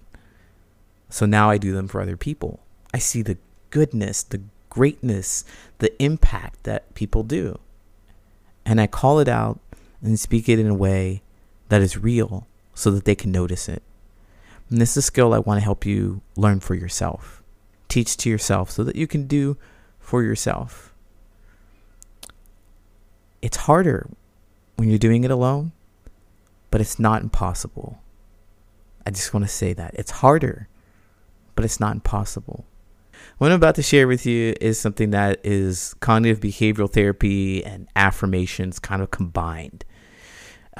So 1.08 1.26
now 1.26 1.50
I 1.50 1.58
do 1.58 1.72
them 1.72 1.88
for 1.88 2.00
other 2.00 2.16
people. 2.16 2.60
I 2.92 2.98
see 2.98 3.22
the 3.22 3.38
goodness, 3.70 4.22
the 4.22 4.42
greatness, 4.78 5.44
the 5.78 5.90
impact 6.00 6.62
that 6.62 6.94
people 6.94 7.24
do. 7.24 7.58
And 8.64 8.80
I 8.80 8.86
call 8.86 9.18
it 9.18 9.26
out 9.26 9.58
and 10.00 10.20
speak 10.20 10.48
it 10.48 10.60
in 10.60 10.68
a 10.68 10.74
way 10.74 11.20
that 11.68 11.82
is 11.82 11.98
real 11.98 12.46
so 12.74 12.92
that 12.92 13.04
they 13.04 13.16
can 13.16 13.32
notice 13.32 13.68
it. 13.68 13.82
And 14.70 14.80
this 14.80 14.92
is 14.92 14.98
a 14.98 15.02
skill 15.02 15.34
I 15.34 15.40
want 15.40 15.58
to 15.58 15.64
help 15.64 15.84
you 15.84 16.20
learn 16.36 16.60
for 16.60 16.76
yourself. 16.76 17.42
Teach 17.88 18.16
to 18.18 18.30
yourself 18.30 18.70
so 18.70 18.84
that 18.84 18.94
you 18.94 19.08
can 19.08 19.26
do 19.26 19.56
for 19.98 20.22
yourself. 20.22 20.94
It's 23.42 23.56
harder 23.56 24.08
when 24.76 24.88
you're 24.88 24.98
doing 24.98 25.24
it 25.24 25.32
alone, 25.32 25.72
but 26.70 26.80
it's 26.80 27.00
not 27.00 27.22
impossible. 27.22 28.00
I 29.04 29.10
just 29.10 29.34
want 29.34 29.44
to 29.44 29.50
say 29.50 29.72
that. 29.72 29.94
It's 29.94 30.22
harder, 30.22 30.68
but 31.56 31.64
it's 31.64 31.80
not 31.80 31.94
impossible. 31.94 32.64
What 33.38 33.50
I'm 33.50 33.56
about 33.56 33.74
to 33.76 33.82
share 33.82 34.08
with 34.08 34.26
you 34.26 34.54
is 34.60 34.78
something 34.78 35.10
that 35.10 35.40
is 35.44 35.94
cognitive 36.00 36.40
behavioral 36.40 36.92
therapy 36.92 37.64
and 37.64 37.88
affirmations 37.96 38.78
kind 38.78 39.02
of 39.02 39.10
combined. 39.10 39.84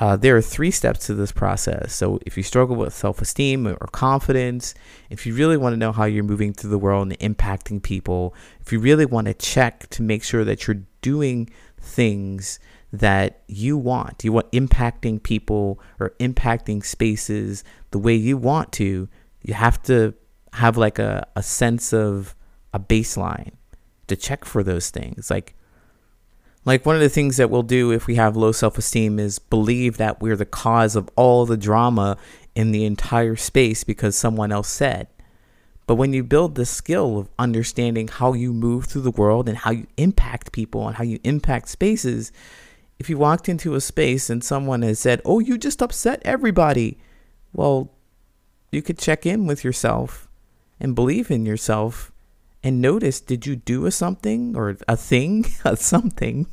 Uh, 0.01 0.17
there 0.17 0.37
are 0.37 0.43
three 0.43 0.71
steps 0.71 1.07
to 1.07 1.15
this 1.15 1.33
process. 1.33 1.93
So, 1.93 2.21
if 2.25 2.37
you 2.37 2.43
struggle 2.45 2.77
with 2.77 2.95
self 2.95 3.21
esteem 3.21 3.67
or 3.67 3.77
confidence, 3.91 4.75
if 5.11 5.27
you 5.27 5.35
really 5.35 5.57
want 5.57 5.73
to 5.73 5.77
know 5.77 5.91
how 5.91 6.05
you're 6.05 6.23
moving 6.23 6.53
through 6.53 6.71
the 6.71 6.79
world 6.79 7.13
and 7.13 7.37
impacting 7.37 7.83
people, 7.83 8.35
if 8.61 8.73
you 8.73 8.79
really 8.79 9.07
want 9.07 9.27
to 9.27 9.35
check 9.35 9.89
to 9.91 10.03
make 10.03 10.23
sure 10.23 10.45
that 10.45 10.67
you're 10.67 10.83
doing 11.03 11.51
things 11.81 12.61
that 12.93 13.43
you 13.49 13.77
want, 13.77 14.25
you 14.25 14.33
want 14.33 14.51
impacting 14.53 15.23
people 15.23 15.81
or 15.99 16.15
impacting 16.21 16.85
spaces 16.85 17.65
the 17.91 17.99
way 17.99 18.15
you 18.15 18.37
want 18.37 18.73
to, 18.73 19.09
you 19.43 19.55
have 19.55 19.83
to 19.83 20.15
have 20.55 20.77
like 20.77 20.99
a, 20.99 21.27
a 21.37 21.43
sense 21.43 21.93
of 21.93 22.35
a 22.73 22.79
baseline 22.79 23.53
to 24.07 24.17
check 24.17 24.45
for 24.45 24.63
those 24.63 24.91
things. 24.91 25.31
Like, 25.31 25.55
like 26.65 26.85
one 26.85 26.97
of 26.97 27.01
the 27.01 27.09
things 27.09 27.37
that 27.37 27.51
we'll 27.51 27.63
do 27.63 27.93
if 27.93 28.07
we 28.07 28.17
have 28.17 28.37
low 28.37 28.53
self-esteem 28.53 29.19
is 29.19 29.39
believe 29.39 29.97
that 29.97 30.21
we're 30.21 30.37
the 30.37 30.45
cause 30.45 30.97
of 30.97 31.09
all 31.17 31.47
the 31.47 31.57
drama 31.57 32.17
in 32.55 32.73
the 32.73 32.85
entire 32.85 33.37
space 33.37 33.85
because 33.85 34.17
someone 34.17 34.53
else 34.53 34.69
said. 34.69 35.09
But 35.87 35.95
when 35.95 36.13
you 36.13 36.23
build 36.23 36.55
the 36.55 36.67
skill 36.67 37.19
of 37.19 37.31
understanding 37.39 38.09
how 38.09 38.35
you 38.35 38.53
move 38.53 38.85
through 38.85 39.03
the 39.03 39.11
world 39.11 39.49
and 39.49 39.57
how 39.57 39.71
you 39.71 39.87
impact 39.97 40.53
people 40.53 40.87
and 40.87 40.97
how 40.97 41.05
you 41.05 41.19
impact 41.25 41.69
spaces, 41.69 42.31
if 42.99 43.09
you 43.09 43.17
walked 43.17 43.49
into 43.49 43.75
a 43.75 43.81
space 43.81 44.29
and 44.29 44.45
someone 44.45 44.83
has 44.83 44.99
said, 44.99 45.23
"Oh, 45.25 45.39
you 45.39 45.57
just 45.57 45.81
upset 45.81 46.21
everybody," 46.27 46.99
well, 47.55 47.93
you 48.71 48.83
could 48.83 48.99
check 48.99 49.25
in 49.25 49.47
with 49.47 49.65
yourself 49.65 50.28
and 50.81 50.95
believe 50.95 51.31
in 51.31 51.47
yourself 51.47 52.13
and 52.63 52.81
notice 52.81 53.21
did 53.21 53.47
you 53.47 53.57
do 53.57 53.87
a 53.87 53.91
something 53.91 54.57
or 54.57 54.77
a 54.87 54.97
thing, 54.97 55.47
a 55.65 55.77
something? 55.77 56.47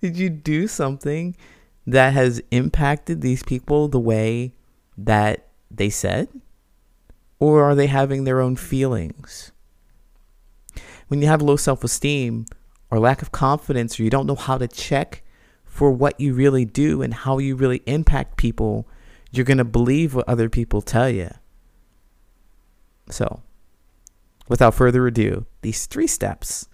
Did 0.00 0.16
you 0.16 0.30
do 0.30 0.66
something 0.66 1.36
that 1.86 2.12
has 2.12 2.42
impacted 2.50 3.20
these 3.20 3.42
people 3.42 3.88
the 3.88 4.00
way 4.00 4.54
that 4.96 5.48
they 5.70 5.90
said? 5.90 6.28
Or 7.38 7.64
are 7.64 7.74
they 7.74 7.88
having 7.88 8.24
their 8.24 8.40
own 8.40 8.56
feelings? 8.56 9.52
When 11.08 11.20
you 11.20 11.28
have 11.28 11.42
low 11.42 11.56
self 11.56 11.82
esteem 11.84 12.46
or 12.90 12.98
lack 12.98 13.22
of 13.22 13.32
confidence, 13.32 13.98
or 13.98 14.04
you 14.04 14.10
don't 14.10 14.26
know 14.26 14.36
how 14.36 14.58
to 14.58 14.68
check 14.68 15.22
for 15.64 15.90
what 15.90 16.20
you 16.20 16.34
really 16.34 16.64
do 16.64 17.02
and 17.02 17.14
how 17.14 17.38
you 17.38 17.56
really 17.56 17.82
impact 17.86 18.36
people, 18.36 18.86
you're 19.30 19.44
going 19.44 19.58
to 19.58 19.64
believe 19.64 20.14
what 20.14 20.28
other 20.28 20.48
people 20.48 20.82
tell 20.82 21.08
you. 21.08 21.30
So, 23.08 23.42
without 24.52 24.74
further 24.74 25.06
ado, 25.06 25.46
these 25.62 25.86
three 25.86 26.06
steps 26.06 26.68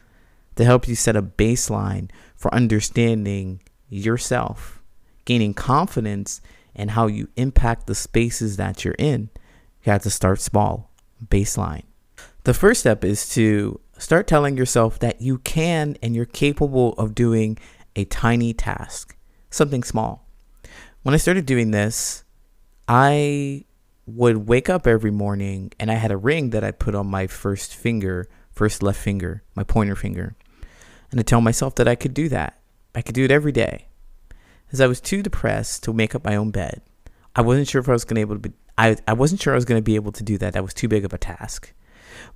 to 0.57 0.65
help 0.65 0.89
you 0.89 0.97
set 0.97 1.15
a 1.15 1.23
baseline 1.23 2.11
for 2.35 2.53
understanding 2.53 3.63
yourself, 3.89 4.83
gaining 5.25 5.55
confidence 5.55 6.41
in 6.75 6.89
how 6.89 7.07
you 7.07 7.29
impact 7.37 7.87
the 7.87 7.95
spaces 7.95 8.57
that 8.57 8.85
you're 8.85 8.97
in. 8.99 9.31
You 9.85 9.93
have 9.93 10.03
to 10.03 10.11
start 10.11 10.41
small, 10.41 10.91
baseline. 11.25 11.85
The 12.43 12.53
first 12.53 12.81
step 12.81 13.05
is 13.05 13.29
to 13.35 13.81
start 13.97 14.27
telling 14.27 14.57
yourself 14.57 14.99
that 14.99 15.21
you 15.21 15.39
can 15.39 15.97
and 16.03 16.17
you're 16.17 16.25
capable 16.25 16.95
of 16.95 17.15
doing 17.15 17.59
a 17.95 18.05
tiny 18.07 18.53
task, 18.53 19.17
something 19.51 19.85
small. 19.85 20.27
When 21.05 21.15
I 21.15 21.19
started 21.19 21.47
doing 21.47 21.71
this, 21.71 22.25
I 22.89 23.67
would 24.09 24.49
wake 24.49 24.71
up 24.71 24.87
every 24.87 25.11
morning 25.11 25.71
and 25.79 25.91
I 25.91 25.95
had 25.95 26.11
a 26.11 26.17
ring 26.17 26.51
that 26.51 26.65
I 26.65 26.71
put 26.71 26.95
on 26.95 27.07
my 27.07 27.27
first 27.27 27.75
finger, 27.75 28.27
first 28.51 28.83
left 28.83 28.99
finger, 28.99 29.43
my 29.55 29.65
pointer 29.65 29.95
finger. 29.95 30.35
And 31.11 31.21
I 31.21 31.23
tell 31.23 31.43
myself 31.43 31.75
that 31.75 31.89
I 31.89 31.95
could 31.95 32.15
do 32.15 32.29
that. 32.31 32.59
I 32.95 33.03
could 33.03 33.15
do 33.15 33.25
it 33.25 33.31
every 33.31 33.53
day. 33.53 33.89
As 34.73 34.81
I 34.81 34.87
was 34.87 35.01
too 35.01 35.23
depressed 35.23 35.85
to 35.85 35.93
make 35.93 36.15
up 36.15 36.25
my 36.25 36.37
own 36.37 36.51
bed. 36.51 36.81
I 37.37 37.43
wasn't 37.43 37.69
sure 37.69 37.81
if 37.81 37.89
I 37.89 37.93
was 37.93 38.05
gonna 38.05 38.21
able 38.21 38.37
to 38.37 38.49
be 38.49 38.53
I, 38.77 38.97
I 39.07 39.13
wasn't 39.13 39.43
sure 39.43 39.53
I 39.53 39.57
was 39.57 39.65
gonna 39.65 39.83
be 39.83 39.97
able 39.97 40.13
to 40.13 40.23
do 40.23 40.39
that. 40.39 40.55
That 40.55 40.63
was 40.63 40.75
too 40.75 40.89
big 40.89 41.05
of 41.05 41.13
a 41.13 41.19
task. 41.19 41.73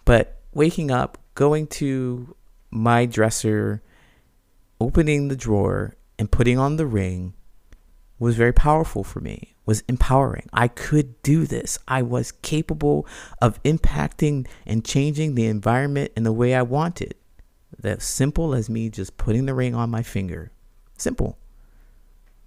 But 0.04 0.40
waking 0.52 0.90
up, 0.90 1.18
going 1.34 1.66
to 1.68 2.36
my 2.70 3.06
dresser, 3.06 3.82
opening 4.80 5.28
the 5.28 5.36
drawer 5.36 5.96
and 6.18 6.30
putting 6.30 6.58
on 6.58 6.76
the 6.76 6.86
ring 6.86 7.34
was 8.18 8.36
very 8.36 8.52
powerful 8.52 9.02
for 9.04 9.20
me, 9.20 9.51
was 9.64 9.82
empowering. 9.88 10.48
I 10.52 10.68
could 10.68 11.20
do 11.22 11.46
this. 11.46 11.78
I 11.86 12.02
was 12.02 12.32
capable 12.32 13.06
of 13.40 13.62
impacting 13.62 14.46
and 14.66 14.84
changing 14.84 15.34
the 15.34 15.46
environment 15.46 16.12
in 16.16 16.24
the 16.24 16.32
way 16.32 16.54
I 16.54 16.62
wanted. 16.62 17.14
That 17.78 18.02
simple 18.02 18.54
as 18.54 18.68
me 18.68 18.90
just 18.90 19.16
putting 19.16 19.46
the 19.46 19.54
ring 19.54 19.74
on 19.74 19.90
my 19.90 20.02
finger. 20.02 20.52
Simple. 20.98 21.38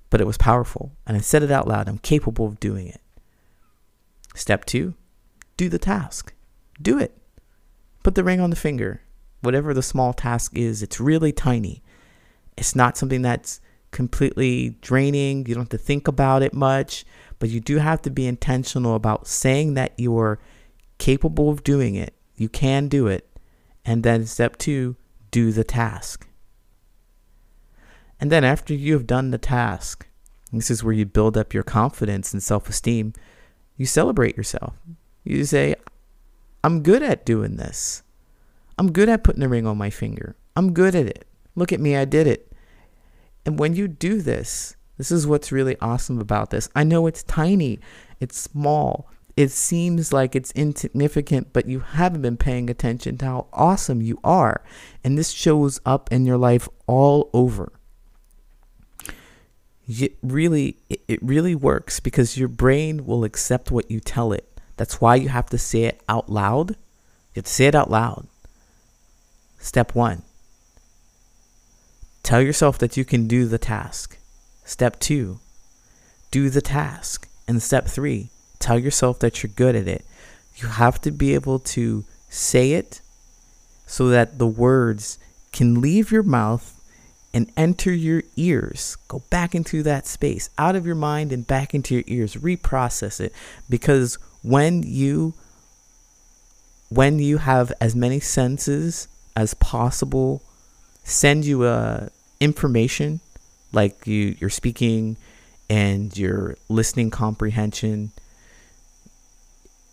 But 0.09 0.21
it 0.21 0.27
was 0.27 0.37
powerful. 0.37 0.91
And 1.07 1.17
I 1.17 1.21
said 1.21 1.43
it 1.43 1.51
out 1.51 1.67
loud. 1.67 1.87
I'm 1.87 1.97
capable 1.97 2.45
of 2.45 2.59
doing 2.59 2.87
it. 2.87 3.01
Step 4.35 4.65
two, 4.65 4.93
do 5.57 5.69
the 5.69 5.79
task. 5.79 6.33
Do 6.81 6.99
it. 6.99 7.17
Put 8.03 8.15
the 8.15 8.23
ring 8.23 8.41
on 8.41 8.49
the 8.49 8.55
finger. 8.55 9.01
Whatever 9.41 9.73
the 9.73 9.81
small 9.81 10.13
task 10.13 10.55
is, 10.55 10.83
it's 10.83 10.99
really 10.99 11.31
tiny. 11.31 11.81
It's 12.57 12.75
not 12.75 12.97
something 12.97 13.21
that's 13.21 13.61
completely 13.95 14.71
draining. 14.81 15.45
You 15.45 15.55
don't 15.55 15.63
have 15.63 15.69
to 15.69 15.77
think 15.77 16.07
about 16.09 16.43
it 16.43 16.53
much, 16.53 17.05
but 17.39 17.49
you 17.49 17.61
do 17.61 17.77
have 17.77 18.01
to 18.01 18.09
be 18.09 18.27
intentional 18.27 18.93
about 18.93 19.25
saying 19.25 19.75
that 19.75 19.93
you're 19.97 20.37
capable 20.97 21.49
of 21.49 21.63
doing 21.63 21.95
it. 21.95 22.13
You 22.35 22.49
can 22.49 22.89
do 22.89 23.07
it. 23.07 23.25
And 23.85 24.03
then 24.03 24.25
step 24.25 24.57
two, 24.57 24.97
do 25.31 25.53
the 25.53 25.63
task. 25.63 26.27
And 28.19 28.29
then 28.29 28.43
after 28.43 28.73
you 28.73 28.91
have 28.93 29.07
done 29.07 29.31
the 29.31 29.37
task, 29.37 30.07
this 30.51 30.69
is 30.69 30.83
where 30.83 30.93
you 30.93 31.05
build 31.05 31.37
up 31.37 31.53
your 31.53 31.63
confidence 31.63 32.33
and 32.33 32.43
self 32.43 32.67
esteem. 32.67 33.13
You 33.77 33.85
celebrate 33.85 34.35
yourself. 34.35 34.73
You 35.23 35.45
say, 35.45 35.75
I'm 36.65 36.83
good 36.83 37.01
at 37.01 37.25
doing 37.25 37.55
this. 37.55 38.03
I'm 38.77 38.91
good 38.91 39.07
at 39.07 39.23
putting 39.23 39.39
the 39.39 39.47
ring 39.47 39.65
on 39.65 39.77
my 39.77 39.89
finger. 39.89 40.35
I'm 40.57 40.73
good 40.73 40.95
at 40.95 41.05
it. 41.05 41.25
Look 41.55 41.71
at 41.71 41.79
me, 41.79 41.95
I 41.95 42.03
did 42.03 42.27
it. 42.27 42.51
And 43.45 43.59
when 43.59 43.75
you 43.75 43.87
do 43.87 44.21
this, 44.21 44.75
this 44.97 45.11
is 45.11 45.27
what's 45.27 45.51
really 45.51 45.77
awesome 45.81 46.19
about 46.19 46.49
this. 46.49 46.69
I 46.75 46.83
know 46.83 47.07
it's 47.07 47.23
tiny, 47.23 47.79
it's 48.19 48.39
small, 48.39 49.09
it 49.37 49.51
seems 49.51 50.13
like 50.13 50.35
it's 50.35 50.51
insignificant, 50.51 51.51
but 51.51 51.67
you 51.67 51.81
haven't 51.81 52.21
been 52.21 52.37
paying 52.37 52.69
attention 52.69 53.17
to 53.17 53.25
how 53.25 53.47
awesome 53.51 54.01
you 54.01 54.19
are. 54.23 54.63
And 55.03 55.17
this 55.17 55.31
shows 55.31 55.81
up 55.85 56.11
in 56.11 56.25
your 56.25 56.37
life 56.37 56.69
all 56.87 57.29
over. 57.33 57.73
It 59.87 60.17
really, 60.23 60.77
it 60.89 61.21
really 61.21 61.53
works 61.53 61.99
because 61.99 62.37
your 62.37 62.47
brain 62.47 63.05
will 63.05 63.23
accept 63.23 63.71
what 63.71 63.91
you 63.91 63.99
tell 63.99 64.31
it. 64.31 64.59
That's 64.77 64.99
why 64.99 65.15
you 65.15 65.29
have 65.29 65.47
to 65.47 65.57
say 65.57 65.83
it 65.83 66.01
out 66.07 66.29
loud. 66.29 66.71
You 66.71 67.39
have 67.39 67.45
to 67.45 67.51
say 67.51 67.65
it 67.67 67.75
out 67.75 67.91
loud. 67.91 68.27
Step 69.59 69.93
one 69.93 70.23
Tell 72.25 72.41
yourself 72.41 72.79
that 72.79 72.97
you 72.97 73.05
can 73.05 73.27
do 73.27 73.45
the 73.45 73.59
task. 73.59 74.17
Step 74.63 74.99
two, 74.99 75.39
do 76.31 76.49
the 76.49 76.59
task. 76.59 77.29
And 77.47 77.61
step 77.61 77.85
three, 77.85 78.31
tell 78.57 78.79
yourself 78.79 79.19
that 79.19 79.43
you're 79.43 79.51
good 79.55 79.75
at 79.75 79.87
it. 79.87 80.03
You 80.55 80.69
have 80.69 80.99
to 81.01 81.11
be 81.11 81.35
able 81.35 81.59
to 81.59 82.03
say 82.27 82.71
it 82.71 82.99
so 83.85 84.07
that 84.09 84.39
the 84.39 84.47
words 84.47 85.19
can 85.51 85.79
leave 85.79 86.11
your 86.11 86.23
mouth 86.23 86.81
and 87.31 87.51
enter 87.55 87.93
your 87.93 88.23
ears. 88.35 88.97
Go 89.07 89.21
back 89.29 89.53
into 89.53 89.83
that 89.83 90.07
space, 90.07 90.49
out 90.57 90.75
of 90.75 90.83
your 90.83 90.95
mind 90.95 91.31
and 91.31 91.45
back 91.45 91.75
into 91.75 91.93
your 91.93 92.05
ears. 92.07 92.33
Reprocess 92.37 93.21
it 93.21 93.33
because 93.69 94.17
when 94.41 94.81
you 94.81 95.35
when 96.89 97.19
you 97.19 97.37
have 97.37 97.71
as 97.79 97.95
many 97.95 98.19
senses 98.19 99.07
as 99.35 99.53
possible 99.53 100.41
send 101.05 101.45
you 101.45 101.65
a 101.65 102.09
information 102.39 103.19
like 103.71 104.05
you 104.05 104.35
you're 104.39 104.49
speaking 104.49 105.17
and 105.69 106.17
your 106.17 106.55
listening 106.69 107.09
comprehension 107.09 108.11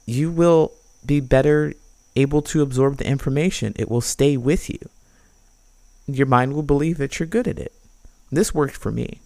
you 0.07 0.31
will 0.31 0.73
be 1.05 1.21
better 1.21 1.73
able 2.17 2.43
to 2.43 2.63
absorb 2.63 2.99
the 2.99 3.07
information. 3.07 3.73
It 3.77 3.91
will 3.91 4.01
stay 4.01 4.37
with 4.37 4.69
you. 4.69 4.79
Your 6.07 6.27
mind 6.27 6.53
will 6.53 6.63
believe 6.63 6.99
that 6.99 7.19
you're 7.19 7.27
good 7.27 7.49
at 7.49 7.59
it. 7.59 7.73
This 8.31 8.55
worked 8.55 8.77
for 8.77 8.91
me. 8.91 9.21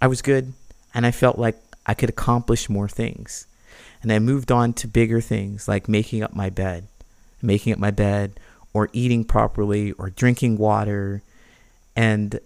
I 0.00 0.06
was 0.06 0.22
good 0.22 0.54
and 0.94 1.06
i 1.06 1.10
felt 1.10 1.38
like 1.38 1.56
i 1.86 1.94
could 1.94 2.08
accomplish 2.08 2.68
more 2.68 2.88
things. 2.88 3.46
And 4.02 4.12
i 4.12 4.18
moved 4.18 4.50
on 4.50 4.72
to 4.74 4.88
bigger 4.88 5.20
things 5.20 5.68
like 5.68 5.88
making 5.88 6.22
up 6.22 6.34
my 6.34 6.50
bed 6.50 6.86
making 7.42 7.72
up 7.72 7.78
my 7.78 7.90
bed 7.90 8.38
or 8.72 8.88
eating 8.92 9.24
properly 9.24 9.92
or 9.92 10.10
drinking 10.10 10.58
water 10.58 11.22
and 11.96 12.40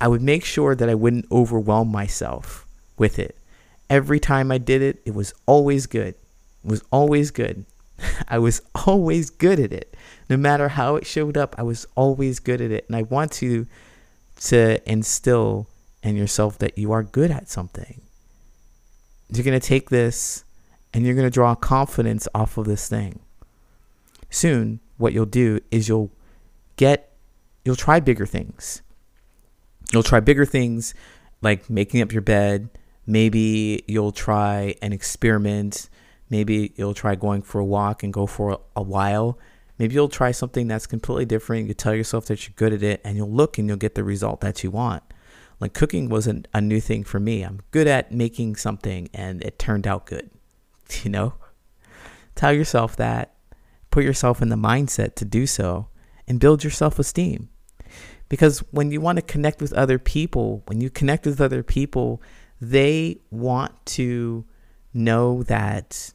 I 0.00 0.08
would 0.08 0.22
make 0.22 0.44
sure 0.44 0.74
that 0.74 0.88
I 0.88 0.94
wouldn't 0.94 1.26
overwhelm 1.30 1.88
myself 1.88 2.66
with 2.96 3.18
it. 3.18 3.36
Every 3.88 4.20
time 4.20 4.50
I 4.50 4.58
did 4.58 4.82
it, 4.82 5.02
it 5.04 5.14
was 5.14 5.34
always 5.46 5.86
good. 5.86 6.14
It 6.64 6.70
was 6.70 6.82
always 6.90 7.30
good. 7.30 7.64
I 8.28 8.38
was 8.38 8.62
always 8.86 9.30
good 9.30 9.60
at 9.60 9.72
it. 9.72 9.94
No 10.28 10.36
matter 10.36 10.68
how 10.68 10.96
it 10.96 11.06
showed 11.06 11.36
up, 11.36 11.54
I 11.58 11.62
was 11.62 11.86
always 11.96 12.38
good 12.38 12.60
at 12.60 12.70
it. 12.70 12.84
And 12.86 12.96
I 12.96 13.02
want 13.02 13.32
to 13.32 13.66
to 14.40 14.90
instill 14.90 15.66
in 16.02 16.16
yourself 16.16 16.58
that 16.58 16.78
you 16.78 16.92
are 16.92 17.02
good 17.02 17.30
at 17.30 17.50
something. 17.50 18.00
you're 19.28 19.44
going 19.44 19.58
to 19.58 19.66
take 19.66 19.90
this 19.90 20.44
and 20.92 21.04
you're 21.04 21.14
going 21.14 21.26
to 21.26 21.30
draw 21.30 21.54
confidence 21.54 22.26
off 22.34 22.56
of 22.56 22.64
this 22.64 22.88
thing. 22.88 23.20
Soon, 24.30 24.80
what 24.96 25.12
you'll 25.12 25.26
do 25.26 25.60
is 25.70 25.88
you'll 25.88 26.10
get, 26.76 27.09
you'll 27.64 27.76
try 27.76 28.00
bigger 28.00 28.26
things. 28.26 28.82
You'll 29.92 30.02
try 30.02 30.20
bigger 30.20 30.44
things 30.44 30.94
like 31.42 31.68
making 31.68 32.02
up 32.02 32.12
your 32.12 32.22
bed. 32.22 32.70
Maybe 33.06 33.84
you'll 33.88 34.12
try 34.12 34.74
an 34.82 34.92
experiment. 34.92 35.88
Maybe 36.28 36.72
you'll 36.76 36.94
try 36.94 37.16
going 37.16 37.42
for 37.42 37.58
a 37.58 37.64
walk 37.64 38.02
and 38.02 38.12
go 38.12 38.26
for 38.26 38.60
a 38.76 38.82
while. 38.82 39.38
Maybe 39.78 39.94
you'll 39.94 40.08
try 40.08 40.30
something 40.30 40.68
that's 40.68 40.86
completely 40.86 41.24
different. 41.24 41.66
You 41.66 41.74
tell 41.74 41.94
yourself 41.94 42.26
that 42.26 42.46
you're 42.46 42.54
good 42.54 42.72
at 42.72 42.82
it 42.82 43.00
and 43.02 43.16
you'll 43.16 43.32
look 43.32 43.58
and 43.58 43.66
you'll 43.66 43.78
get 43.78 43.94
the 43.94 44.04
result 44.04 44.40
that 44.42 44.62
you 44.62 44.70
want. 44.70 45.02
Like 45.58 45.74
cooking 45.74 46.08
wasn't 46.08 46.48
a 46.54 46.60
new 46.60 46.80
thing 46.80 47.04
for 47.04 47.20
me. 47.20 47.42
I'm 47.42 47.60
good 47.70 47.86
at 47.86 48.12
making 48.12 48.56
something 48.56 49.08
and 49.12 49.42
it 49.42 49.58
turned 49.58 49.86
out 49.86 50.06
good. 50.06 50.30
You 51.04 51.10
know? 51.10 51.34
Tell 52.34 52.52
yourself 52.52 52.96
that. 52.96 53.34
Put 53.90 54.02
yourself 54.02 54.40
in 54.40 54.48
the 54.48 54.56
mindset 54.56 55.14
to 55.16 55.24
do 55.24 55.46
so 55.46 55.88
and 56.26 56.40
build 56.40 56.64
your 56.64 56.70
self 56.70 56.98
esteem. 56.98 57.49
Because 58.30 58.60
when 58.70 58.90
you 58.90 59.02
want 59.02 59.16
to 59.16 59.22
connect 59.22 59.60
with 59.60 59.74
other 59.74 59.98
people, 59.98 60.62
when 60.66 60.80
you 60.80 60.88
connect 60.88 61.26
with 61.26 61.40
other 61.40 61.62
people, 61.62 62.22
they 62.60 63.18
want 63.30 63.74
to 63.86 64.46
know 64.94 65.42
that 65.42 66.12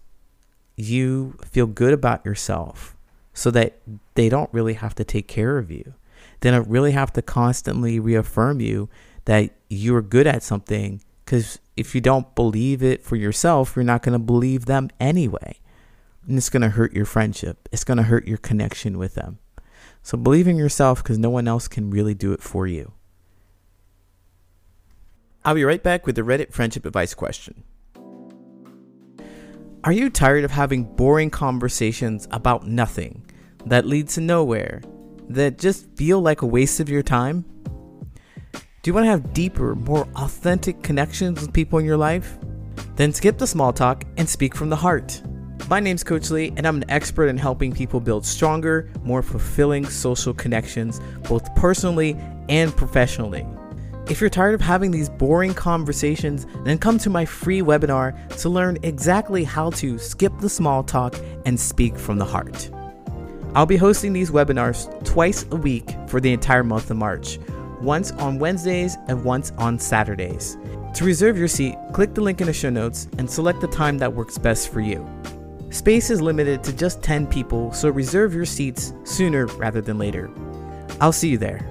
you 0.75 1.37
feel 1.45 1.67
good 1.67 1.93
about 1.93 2.25
yourself 2.25 2.95
so 3.33 3.51
that 3.51 3.77
they 4.15 4.29
don't 4.29 4.51
really 4.53 4.73
have 4.73 4.95
to 4.95 5.03
take 5.03 5.27
care 5.27 5.57
of 5.57 5.69
you. 5.69 5.93
They 6.39 6.51
don't 6.51 6.67
really 6.67 6.93
have 6.93 7.13
to 7.13 7.21
constantly 7.21 7.99
reaffirm 7.99 8.61
you 8.61 8.89
that 9.25 9.51
you're 9.69 10.01
good 10.01 10.25
at 10.25 10.41
something 10.41 11.01
because 11.25 11.59
if 11.75 11.93
you 11.93 12.01
don't 12.01 12.33
believe 12.35 12.81
it 12.81 13.03
for 13.03 13.17
yourself, 13.17 13.75
you're 13.75 13.83
not 13.83 14.03
going 14.03 14.13
to 14.13 14.19
believe 14.19 14.65
them 14.65 14.89
anyway. 14.99 15.59
And 16.27 16.37
it's 16.37 16.49
going 16.49 16.61
to 16.61 16.69
hurt 16.69 16.93
your 16.93 17.05
friendship. 17.05 17.67
It's 17.71 17.83
going 17.83 17.97
to 17.97 18.03
hurt 18.03 18.27
your 18.27 18.37
connection 18.37 18.97
with 18.97 19.15
them. 19.15 19.39
So 20.05 20.19
believe 20.19 20.47
in 20.47 20.55
yourself 20.55 21.01
because 21.01 21.17
no 21.17 21.31
one 21.31 21.47
else 21.47 21.67
can 21.67 21.89
really 21.89 22.13
do 22.13 22.31
it 22.31 22.43
for 22.43 22.67
you. 22.67 22.93
I'll 25.43 25.55
be 25.55 25.63
right 25.63 25.81
back 25.81 26.05
with 26.05 26.15
the 26.15 26.21
Reddit 26.21 26.53
friendship 26.53 26.85
advice 26.85 27.15
question. 27.15 27.63
Are 29.83 29.91
you 29.91 30.11
tired 30.11 30.43
of 30.43 30.51
having 30.51 30.83
boring 30.83 31.31
conversations 31.31 32.27
about 32.29 32.67
nothing 32.67 33.25
that 33.65 33.87
lead 33.87 34.07
to 34.09 34.21
nowhere 34.21 34.83
that 35.29 35.57
just 35.57 35.87
feel 35.95 36.21
like 36.21 36.43
a 36.43 36.45
waste 36.45 36.79
of 36.79 36.87
your 36.87 37.01
time? 37.01 37.43
Do 38.53 38.91
you 38.91 38.93
want 38.93 39.05
to 39.05 39.09
have 39.09 39.33
deeper, 39.33 39.73
more 39.73 40.07
authentic 40.17 40.83
connections 40.83 41.41
with 41.41 41.51
people 41.51 41.79
in 41.79 41.85
your 41.85 41.97
life? 41.97 42.37
Then 42.95 43.11
skip 43.11 43.39
the 43.39 43.47
small 43.47 43.73
talk 43.73 44.03
and 44.17 44.29
speak 44.29 44.53
from 44.53 44.69
the 44.69 44.75
heart. 44.75 45.19
My 45.67 45.79
name's 45.79 46.03
Coach 46.03 46.29
Lee, 46.29 46.53
and 46.57 46.67
I'm 46.67 46.77
an 46.77 46.89
expert 46.91 47.25
in 47.25 47.39
helping 47.39 47.73
people 47.73 47.99
build 47.99 48.23
stronger, 48.23 48.87
more 49.03 49.23
fulfilling 49.23 49.83
social 49.83 50.31
connections, 50.31 51.01
both 51.27 51.55
personally 51.55 52.15
and 52.49 52.75
professionally. 52.75 53.47
If 54.07 54.21
you're 54.21 54.29
tired 54.29 54.53
of 54.53 54.61
having 54.61 54.91
these 54.91 55.09
boring 55.09 55.55
conversations, 55.55 56.45
then 56.65 56.77
come 56.77 56.99
to 56.99 57.09
my 57.09 57.25
free 57.25 57.61
webinar 57.61 58.13
to 58.41 58.47
learn 58.47 58.77
exactly 58.83 59.43
how 59.43 59.71
to 59.71 59.97
skip 59.97 60.37
the 60.39 60.49
small 60.49 60.83
talk 60.83 61.15
and 61.47 61.59
speak 61.59 61.97
from 61.97 62.19
the 62.19 62.25
heart. 62.25 62.69
I'll 63.55 63.65
be 63.65 63.77
hosting 63.77 64.13
these 64.13 64.29
webinars 64.29 65.03
twice 65.03 65.47
a 65.49 65.55
week 65.55 65.95
for 66.05 66.21
the 66.21 66.31
entire 66.31 66.63
month 66.63 66.91
of 66.91 66.97
March 66.97 67.39
once 67.81 68.11
on 68.11 68.37
Wednesdays 68.37 68.97
and 69.07 69.23
once 69.23 69.51
on 69.57 69.79
Saturdays. 69.79 70.59
To 70.93 71.05
reserve 71.05 71.39
your 71.39 71.47
seat, 71.47 71.75
click 71.91 72.13
the 72.13 72.21
link 72.21 72.39
in 72.39 72.45
the 72.45 72.53
show 72.53 72.69
notes 72.69 73.07
and 73.17 73.29
select 73.29 73.61
the 73.61 73.67
time 73.67 73.97
that 73.97 74.13
works 74.13 74.37
best 74.37 74.71
for 74.71 74.79
you. 74.79 75.03
Space 75.75 76.09
is 76.09 76.21
limited 76.21 76.63
to 76.63 76.71
just 76.71 77.03
10 77.03 77.27
people, 77.27 77.69
so 77.73 77.89
reserve 77.89 78.33
your 78.33 78.45
seats 78.45 78.93
sooner 79.03 79.45
rather 79.57 79.81
than 79.81 79.97
later. 79.97 80.31
I'll 81.01 81.11
see 81.11 81.27
you 81.27 81.37
there. 81.37 81.67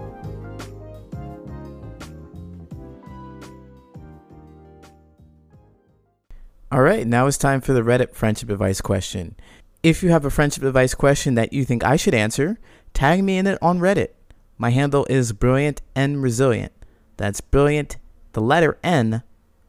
All 6.71 6.83
right, 6.83 7.07
now 7.07 7.27
it's 7.27 7.39
time 7.39 7.63
for 7.63 7.73
the 7.73 7.81
Reddit 7.81 8.15
friendship 8.15 8.51
advice 8.51 8.83
question. 8.83 9.37
If 9.83 10.03
you 10.03 10.11
have 10.11 10.27
a 10.27 10.31
friendship 10.31 10.65
advice 10.65 10.95
question 10.95 11.35
that 11.37 11.55
you 11.55 11.65
think 11.65 11.83
I 11.83 11.97
should 11.97 12.15
answer, 12.15 12.59
tag 12.93 13.25
me 13.25 13.39
in 13.39 13.47
it 13.47 13.57
on 13.63 13.79
Reddit. 13.79 14.11
My 14.59 14.69
handle 14.69 15.07
is 15.09 15.33
brilliant 15.33 15.81
and 15.95 16.23
resilient. 16.23 16.73
That's 17.17 17.41
brilliant, 17.41 17.97
the 18.35 18.43
letter 18.43 18.77
N, 18.85 19.23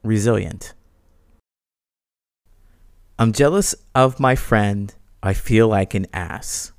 resilient. 0.04 0.74
I'm 3.18 3.32
jealous 3.32 3.74
of 3.94 4.20
my 4.20 4.36
friend. 4.36 4.94
I 5.24 5.34
feel 5.34 5.70
like 5.70 5.94
an 5.94 6.06
ass. 6.12 6.74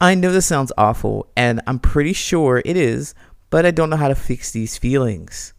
I 0.00 0.16
know 0.16 0.32
this 0.32 0.46
sounds 0.46 0.72
awful, 0.76 1.30
and 1.36 1.60
I'm 1.64 1.78
pretty 1.78 2.12
sure 2.12 2.60
it 2.64 2.76
is, 2.76 3.14
but 3.48 3.64
I 3.64 3.70
don't 3.70 3.88
know 3.88 3.96
how 3.96 4.08
to 4.08 4.16
fix 4.16 4.50
these 4.50 4.76
feelings. 4.76 5.52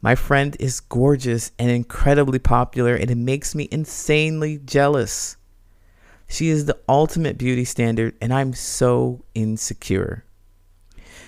My 0.00 0.14
friend 0.14 0.56
is 0.60 0.78
gorgeous 0.78 1.50
and 1.58 1.72
incredibly 1.72 2.38
popular, 2.38 2.94
and 2.94 3.10
it 3.10 3.16
makes 3.16 3.52
me 3.52 3.68
insanely 3.72 4.58
jealous. 4.58 5.38
She 6.28 6.48
is 6.48 6.66
the 6.66 6.78
ultimate 6.88 7.36
beauty 7.36 7.64
standard, 7.64 8.14
and 8.20 8.32
I'm 8.32 8.52
so 8.52 9.24
insecure. 9.34 10.24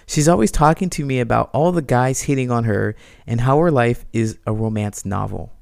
She's 0.06 0.28
always 0.28 0.52
talking 0.52 0.88
to 0.90 1.04
me 1.04 1.18
about 1.18 1.50
all 1.52 1.72
the 1.72 1.82
guys 1.82 2.22
hitting 2.22 2.52
on 2.52 2.62
her 2.62 2.94
and 3.26 3.40
how 3.40 3.58
her 3.58 3.72
life 3.72 4.04
is 4.12 4.38
a 4.46 4.52
romance 4.52 5.04
novel. 5.04 5.55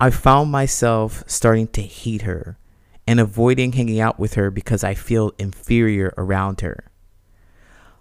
I 0.00 0.10
found 0.10 0.50
myself 0.50 1.22
starting 1.26 1.68
to 1.68 1.82
hate 1.82 2.22
her 2.22 2.58
and 3.06 3.20
avoiding 3.20 3.72
hanging 3.72 4.00
out 4.00 4.18
with 4.18 4.34
her 4.34 4.50
because 4.50 4.82
I 4.82 4.94
feel 4.94 5.32
inferior 5.38 6.14
around 6.16 6.62
her. 6.62 6.90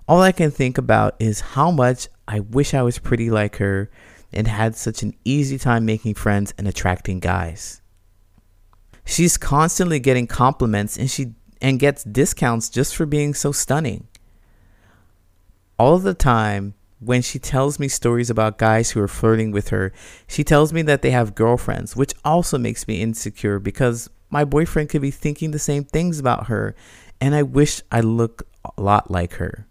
All 0.08 0.22
I 0.22 0.32
can 0.32 0.50
think 0.50 0.78
about 0.78 1.16
is 1.20 1.42
how 1.42 1.72
much 1.72 2.08
I 2.28 2.40
wish 2.40 2.74
I 2.74 2.84
was 2.84 3.00
pretty 3.00 3.30
like 3.30 3.58
her 3.58 3.90
and 4.32 4.48
had 4.48 4.76
such 4.76 5.04
an 5.04 5.14
easy 5.26 5.58
time 5.58 5.86
making 5.86 6.14
friends 6.14 6.54
and 6.58 6.68
attracting 6.68 7.20
guys. 7.20 7.82
She's 9.06 9.38
constantly 9.38 10.00
getting 10.00 10.28
compliments 10.28 10.98
and 10.98 11.12
she 11.12 11.34
and 11.62 11.80
gets 11.80 12.06
discounts 12.06 12.70
just 12.70 12.96
for 12.96 13.06
being 13.06 13.34
so 13.34 13.52
stunning 13.52 14.08
all 15.78 15.98
the 15.98 16.14
time 16.14 16.76
when 17.00 17.22
she 17.22 17.40
tells 17.40 17.80
me 17.80 17.88
stories 17.88 18.30
about 18.30 18.58
guys 18.58 18.92
who 18.92 19.02
are 19.02 19.08
flirting 19.08 19.52
with 19.52 19.70
her, 19.70 19.94
she 20.28 20.44
tells 20.44 20.74
me 20.74 20.82
that 20.84 21.02
they 21.02 21.12
have 21.12 21.36
girlfriends, 21.36 21.96
which 21.96 22.14
also 22.26 22.58
makes 22.58 22.88
me 22.88 23.02
insecure 23.02 23.60
because 23.60 24.10
my 24.30 24.44
boyfriend 24.44 24.90
could 24.90 25.02
be 25.02 25.12
thinking 25.12 25.52
the 25.52 25.60
same 25.60 25.84
things 25.84 26.20
about 26.20 26.48
her, 26.48 26.76
and 27.22 27.34
I 27.34 27.44
wish 27.44 27.82
I 27.92 28.02
looked 28.02 28.44
a 28.64 28.82
lot 28.82 29.10
like 29.10 29.34
her. 29.34 29.68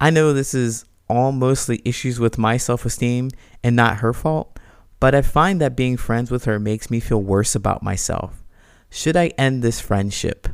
I 0.00 0.10
know 0.10 0.32
this 0.32 0.54
is 0.54 0.84
all 1.08 1.32
mostly 1.32 1.82
issues 1.84 2.20
with 2.20 2.38
my 2.38 2.56
self 2.56 2.84
esteem 2.84 3.30
and 3.64 3.74
not 3.74 3.98
her 3.98 4.12
fault, 4.12 4.58
but 5.00 5.14
I 5.14 5.22
find 5.22 5.60
that 5.60 5.76
being 5.76 5.96
friends 5.96 6.30
with 6.30 6.44
her 6.44 6.58
makes 6.58 6.90
me 6.90 7.00
feel 7.00 7.22
worse 7.22 7.54
about 7.54 7.82
myself. 7.82 8.44
Should 8.90 9.16
I 9.16 9.28
end 9.38 9.62
this 9.62 9.80
friendship? 9.80 10.48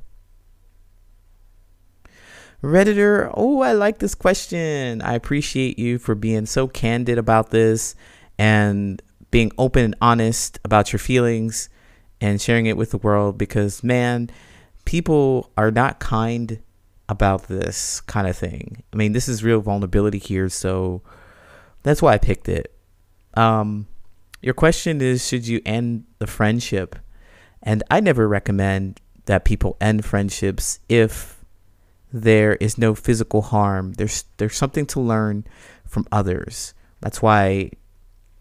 Redditor, 2.64 3.30
oh, 3.34 3.60
I 3.60 3.72
like 3.72 3.98
this 3.98 4.14
question. 4.14 5.02
I 5.02 5.12
appreciate 5.12 5.78
you 5.78 5.98
for 5.98 6.14
being 6.14 6.46
so 6.46 6.66
candid 6.66 7.18
about 7.18 7.50
this 7.50 7.94
and 8.38 9.02
being 9.30 9.52
open 9.58 9.84
and 9.84 9.96
honest 10.00 10.58
about 10.64 10.90
your 10.90 10.98
feelings 10.98 11.68
and 12.22 12.40
sharing 12.40 12.64
it 12.64 12.78
with 12.78 12.90
the 12.90 12.98
world 12.98 13.36
because, 13.36 13.84
man, 13.84 14.30
people 14.86 15.50
are 15.58 15.70
not 15.70 16.00
kind 16.00 16.62
about 17.06 17.48
this 17.48 18.00
kind 18.00 18.26
of 18.26 18.34
thing. 18.34 18.82
I 18.94 18.96
mean, 18.96 19.12
this 19.12 19.28
is 19.28 19.44
real 19.44 19.60
vulnerability 19.60 20.18
here, 20.18 20.48
so 20.48 21.02
that's 21.82 22.00
why 22.00 22.14
I 22.14 22.18
picked 22.18 22.48
it. 22.48 22.74
Um, 23.34 23.88
your 24.40 24.54
question 24.54 25.02
is 25.02 25.26
Should 25.26 25.46
you 25.46 25.60
end 25.66 26.04
the 26.18 26.26
friendship? 26.26 26.96
And 27.62 27.82
I 27.90 28.00
never 28.00 28.26
recommend 28.26 29.02
that 29.26 29.44
people 29.44 29.76
end 29.82 30.06
friendships 30.06 30.80
if 30.88 31.33
there 32.14 32.54
is 32.54 32.78
no 32.78 32.94
physical 32.94 33.42
harm. 33.42 33.94
There's 33.94 34.24
there's 34.36 34.56
something 34.56 34.86
to 34.86 35.00
learn 35.00 35.44
from 35.84 36.06
others. 36.12 36.72
That's 37.00 37.20
why 37.20 37.72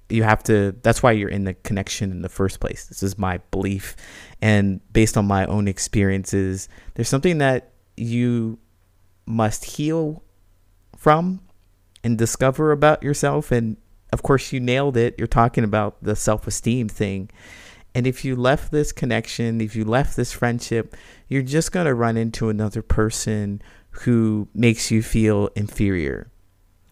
you 0.09 0.21
have 0.21 0.43
to 0.43 0.75
that's 0.83 1.01
why 1.01 1.13
you're 1.13 1.27
in 1.27 1.45
the 1.45 1.55
connection 1.55 2.11
in 2.11 2.21
the 2.21 2.29
first 2.29 2.59
place. 2.59 2.85
This 2.85 3.01
is 3.01 3.17
my 3.17 3.39
belief 3.49 3.95
and 4.43 4.79
based 4.93 5.17
on 5.17 5.25
my 5.25 5.47
own 5.47 5.67
experiences, 5.67 6.69
there's 6.93 7.09
something 7.09 7.39
that 7.39 7.71
you 7.97 8.59
must 9.25 9.65
heal 9.65 10.21
from 10.95 11.41
and 12.03 12.15
discover 12.15 12.71
about 12.71 13.01
yourself 13.01 13.51
and 13.51 13.77
of 14.11 14.21
course 14.21 14.53
you 14.53 14.59
nailed 14.59 14.97
it. 14.97 15.15
You're 15.17 15.25
talking 15.25 15.63
about 15.63 15.97
the 16.03 16.15
self-esteem 16.15 16.89
thing. 16.89 17.31
And 17.95 18.07
if 18.07 18.25
you 18.25 18.35
left 18.35 18.71
this 18.71 18.91
connection, 18.91 19.61
if 19.61 19.75
you 19.75 19.85
left 19.85 20.15
this 20.15 20.31
friendship, 20.31 20.95
you're 21.27 21.43
just 21.43 21.71
going 21.71 21.85
to 21.85 21.93
run 21.93 22.17
into 22.17 22.49
another 22.49 22.81
person 22.81 23.61
who 23.91 24.47
makes 24.53 24.89
you 24.89 25.03
feel 25.03 25.49
inferior 25.55 26.31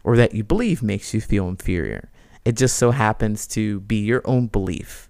or 0.03 0.15
that 0.17 0.33
you 0.33 0.43
believe 0.43 0.83
makes 0.83 1.13
you 1.13 1.21
feel 1.21 1.47
inferior. 1.47 2.11
It 2.45 2.57
just 2.57 2.77
so 2.77 2.91
happens 2.91 3.47
to 3.47 3.79
be 3.81 3.97
your 3.97 4.21
own 4.25 4.47
belief. 4.47 5.09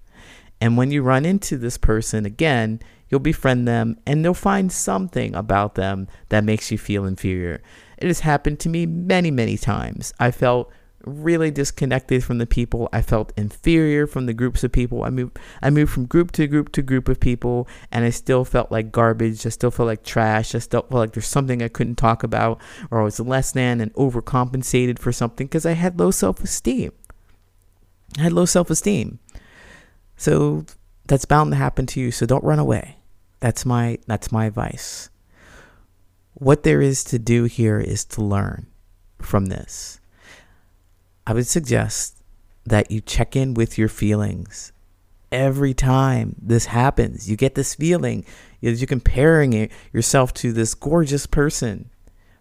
And 0.59 0.77
when 0.77 0.91
you 0.91 1.01
run 1.01 1.25
into 1.25 1.57
this 1.57 1.77
person 1.77 2.25
again, 2.25 2.81
you'll 3.09 3.19
befriend 3.19 3.67
them 3.67 3.97
and 4.05 4.23
you'll 4.23 4.33
find 4.33 4.71
something 4.71 5.33
about 5.35 5.75
them 5.75 6.07
that 6.29 6.43
makes 6.43 6.71
you 6.71 6.77
feel 6.77 7.05
inferior. 7.05 7.61
It 7.97 8.07
has 8.07 8.21
happened 8.21 8.59
to 8.61 8.69
me 8.69 8.85
many, 8.85 9.31
many 9.31 9.57
times. 9.57 10.13
I 10.19 10.31
felt 10.31 10.71
really 11.05 11.51
disconnected 11.51 12.23
from 12.23 12.37
the 12.37 12.45
people. 12.45 12.89
I 12.91 13.01
felt 13.01 13.33
inferior 13.37 14.07
from 14.07 14.25
the 14.25 14.33
groups 14.33 14.63
of 14.63 14.71
people. 14.71 15.03
I 15.03 15.09
moved 15.09 15.37
I 15.61 15.69
moved 15.69 15.91
from 15.91 16.05
group 16.05 16.31
to 16.33 16.47
group 16.47 16.71
to 16.73 16.81
group 16.81 17.07
of 17.07 17.19
people 17.19 17.67
and 17.91 18.05
I 18.05 18.09
still 18.09 18.43
felt 18.45 18.71
like 18.71 18.91
garbage. 18.91 19.45
I 19.45 19.49
still 19.49 19.71
felt 19.71 19.87
like 19.87 20.03
trash. 20.03 20.53
I 20.55 20.59
still 20.59 20.81
felt 20.81 20.93
like 20.93 21.13
there's 21.13 21.27
something 21.27 21.61
I 21.61 21.67
couldn't 21.67 21.95
talk 21.95 22.23
about 22.23 22.61
or 22.89 23.01
I 23.01 23.03
was 23.03 23.19
less 23.19 23.51
than 23.51 23.81
and 23.81 23.93
overcompensated 23.93 24.99
for 24.99 25.11
something 25.11 25.47
because 25.47 25.65
I 25.65 25.73
had 25.73 25.99
low 25.99 26.11
self-esteem. 26.11 26.91
I 28.17 28.23
had 28.23 28.33
low 28.33 28.45
self-esteem. 28.45 29.19
So 30.17 30.65
that's 31.05 31.25
bound 31.25 31.51
to 31.51 31.57
happen 31.57 31.85
to 31.87 31.99
you, 31.99 32.11
so 32.11 32.25
don't 32.25 32.43
run 32.43 32.59
away. 32.59 32.97
That's 33.39 33.65
my 33.65 33.99
that's 34.05 34.31
my 34.31 34.45
advice. 34.45 35.09
What 36.33 36.63
there 36.63 36.81
is 36.81 37.03
to 37.05 37.19
do 37.19 37.45
here 37.45 37.79
is 37.79 38.05
to 38.05 38.21
learn 38.21 38.67
from 39.19 39.47
this. 39.47 40.00
I 41.25 41.33
would 41.33 41.47
suggest 41.47 42.21
that 42.65 42.91
you 42.91 43.01
check 43.01 43.35
in 43.35 43.53
with 43.53 43.77
your 43.77 43.87
feelings 43.87 44.71
every 45.31 45.73
time 45.73 46.35
this 46.41 46.65
happens. 46.65 47.29
You 47.29 47.37
get 47.37 47.55
this 47.55 47.75
feeling 47.75 48.25
as 48.61 48.81
you're 48.81 48.87
comparing 48.87 49.53
it, 49.53 49.71
yourself 49.93 50.33
to 50.35 50.51
this 50.51 50.73
gorgeous 50.73 51.25
person. 51.25 51.89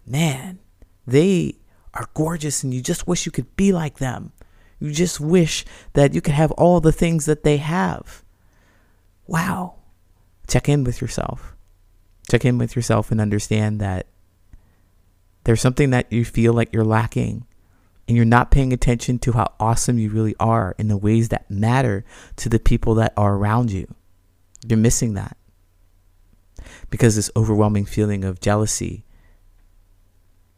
Man, 0.06 0.58
they 1.06 1.56
are 1.94 2.08
gorgeous 2.14 2.62
and 2.62 2.74
you 2.74 2.80
just 2.80 3.06
wish 3.06 3.26
you 3.26 3.32
could 3.32 3.54
be 3.56 3.72
like 3.72 3.98
them. 3.98 4.32
You 4.78 4.92
just 4.92 5.20
wish 5.20 5.64
that 5.92 6.14
you 6.14 6.20
could 6.20 6.34
have 6.34 6.50
all 6.52 6.80
the 6.80 6.92
things 6.92 7.26
that 7.26 7.44
they 7.44 7.58
have. 7.58 8.24
Wow. 9.26 9.76
Check 10.48 10.68
in 10.68 10.84
with 10.84 11.00
yourself. 11.00 11.54
Check 12.30 12.44
in 12.44 12.58
with 12.58 12.74
yourself 12.74 13.10
and 13.10 13.20
understand 13.20 13.80
that 13.80 14.06
there's 15.44 15.60
something 15.60 15.90
that 15.90 16.12
you 16.12 16.24
feel 16.24 16.52
like 16.52 16.72
you're 16.72 16.84
lacking 16.84 17.46
and 18.06 18.16
you're 18.16 18.26
not 18.26 18.50
paying 18.50 18.72
attention 18.72 19.18
to 19.20 19.32
how 19.32 19.52
awesome 19.60 19.98
you 19.98 20.10
really 20.10 20.34
are 20.40 20.74
in 20.78 20.88
the 20.88 20.96
ways 20.96 21.28
that 21.28 21.50
matter 21.50 22.04
to 22.36 22.48
the 22.48 22.58
people 22.58 22.94
that 22.96 23.12
are 23.16 23.36
around 23.36 23.70
you. 23.70 23.92
You're 24.66 24.78
missing 24.78 25.14
that. 25.14 25.36
Because 26.90 27.16
this 27.16 27.30
overwhelming 27.36 27.84
feeling 27.84 28.24
of 28.24 28.40
jealousy, 28.40 29.04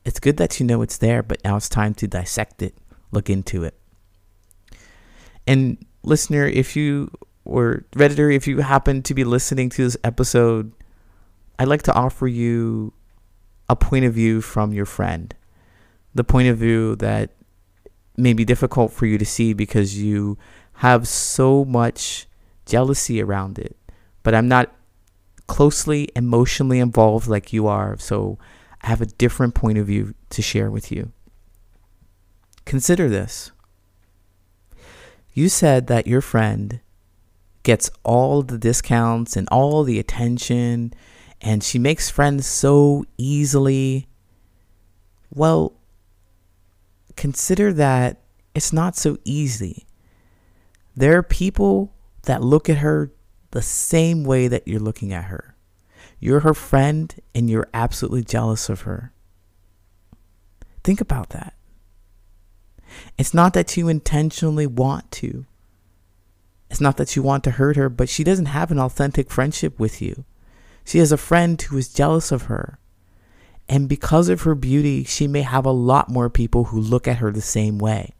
it's 0.04 0.18
good 0.18 0.38
that 0.38 0.58
you 0.58 0.66
know 0.66 0.82
it's 0.82 0.98
there, 0.98 1.22
but 1.22 1.44
now 1.44 1.56
it's 1.56 1.68
time 1.68 1.94
to 1.94 2.08
dissect 2.08 2.62
it, 2.62 2.74
look 3.10 3.28
into 3.28 3.64
it. 3.64 3.78
And 5.46 5.84
listener, 6.02 6.46
if 6.46 6.74
you 6.76 7.10
or 7.44 7.84
redditor, 7.96 8.34
if 8.34 8.46
you 8.46 8.60
happen 8.60 9.02
to 9.02 9.14
be 9.14 9.24
listening 9.24 9.68
to 9.70 9.84
this 9.84 9.96
episode, 10.04 10.72
I'd 11.58 11.68
like 11.68 11.82
to 11.82 11.94
offer 11.94 12.26
you 12.26 12.92
a 13.68 13.76
point 13.76 14.04
of 14.04 14.14
view 14.14 14.40
from 14.40 14.72
your 14.72 14.86
friend. 14.86 15.34
The 16.14 16.24
point 16.24 16.48
of 16.48 16.58
view 16.58 16.96
that 16.96 17.30
may 18.16 18.32
be 18.32 18.44
difficult 18.44 18.92
for 18.92 19.06
you 19.06 19.18
to 19.18 19.24
see 19.24 19.52
because 19.52 19.98
you 19.98 20.36
have 20.74 21.08
so 21.08 21.64
much 21.64 22.26
jealousy 22.66 23.22
around 23.22 23.58
it. 23.58 23.76
But 24.22 24.34
I'm 24.34 24.48
not 24.48 24.72
closely 25.46 26.08
emotionally 26.14 26.78
involved 26.78 27.26
like 27.26 27.52
you 27.52 27.66
are, 27.66 27.96
so 27.98 28.38
I 28.82 28.88
have 28.88 29.00
a 29.00 29.06
different 29.06 29.54
point 29.54 29.78
of 29.78 29.86
view 29.86 30.14
to 30.30 30.42
share 30.42 30.70
with 30.70 30.92
you. 30.92 31.12
Consider 32.64 33.08
this. 33.08 33.50
You 35.34 35.48
said 35.48 35.86
that 35.86 36.06
your 36.06 36.20
friend 36.20 36.80
gets 37.62 37.90
all 38.02 38.42
the 38.42 38.58
discounts 38.58 39.36
and 39.36 39.48
all 39.50 39.82
the 39.84 39.98
attention, 39.98 40.92
and 41.40 41.62
she 41.62 41.78
makes 41.78 42.10
friends 42.10 42.46
so 42.46 43.04
easily. 43.16 44.08
Well, 45.34 45.72
consider 47.16 47.72
that 47.72 48.20
it's 48.54 48.72
not 48.72 48.96
so 48.96 49.18
easy. 49.24 49.86
There 50.94 51.16
are 51.16 51.22
people 51.22 51.94
that 52.22 52.42
look 52.42 52.68
at 52.68 52.78
her 52.78 53.12
the 53.50 53.62
same 53.62 54.24
way 54.24 54.48
that 54.48 54.66
you're 54.66 54.80
looking 54.80 55.12
at 55.12 55.24
her. 55.24 55.56
You're 56.18 56.40
her 56.40 56.54
friend 56.54 57.14
and 57.34 57.50
you're 57.50 57.68
absolutely 57.74 58.22
jealous 58.22 58.68
of 58.68 58.82
her. 58.82 59.12
Think 60.84 61.00
about 61.00 61.30
that. 61.30 61.54
It's 63.16 63.34
not 63.34 63.54
that 63.54 63.76
you 63.76 63.88
intentionally 63.88 64.66
want 64.66 65.10
to. 65.12 65.46
It's 66.70 66.80
not 66.80 66.96
that 66.96 67.16
you 67.16 67.22
want 67.22 67.44
to 67.44 67.52
hurt 67.52 67.76
her, 67.76 67.88
but 67.88 68.08
she 68.08 68.24
doesn't 68.24 68.46
have 68.46 68.70
an 68.70 68.78
authentic 68.78 69.30
friendship 69.30 69.78
with 69.78 70.00
you. 70.00 70.24
She 70.84 70.98
has 70.98 71.12
a 71.12 71.16
friend 71.16 71.60
who 71.60 71.76
is 71.76 71.92
jealous 71.92 72.32
of 72.32 72.42
her. 72.42 72.78
And 73.72 73.88
because 73.88 74.28
of 74.28 74.42
her 74.42 74.54
beauty, 74.54 75.02
she 75.02 75.26
may 75.26 75.40
have 75.40 75.64
a 75.64 75.70
lot 75.70 76.10
more 76.10 76.28
people 76.28 76.64
who 76.64 76.78
look 76.78 77.08
at 77.08 77.16
her 77.16 77.30
the 77.30 77.40
same 77.40 77.78
way. 77.78 78.12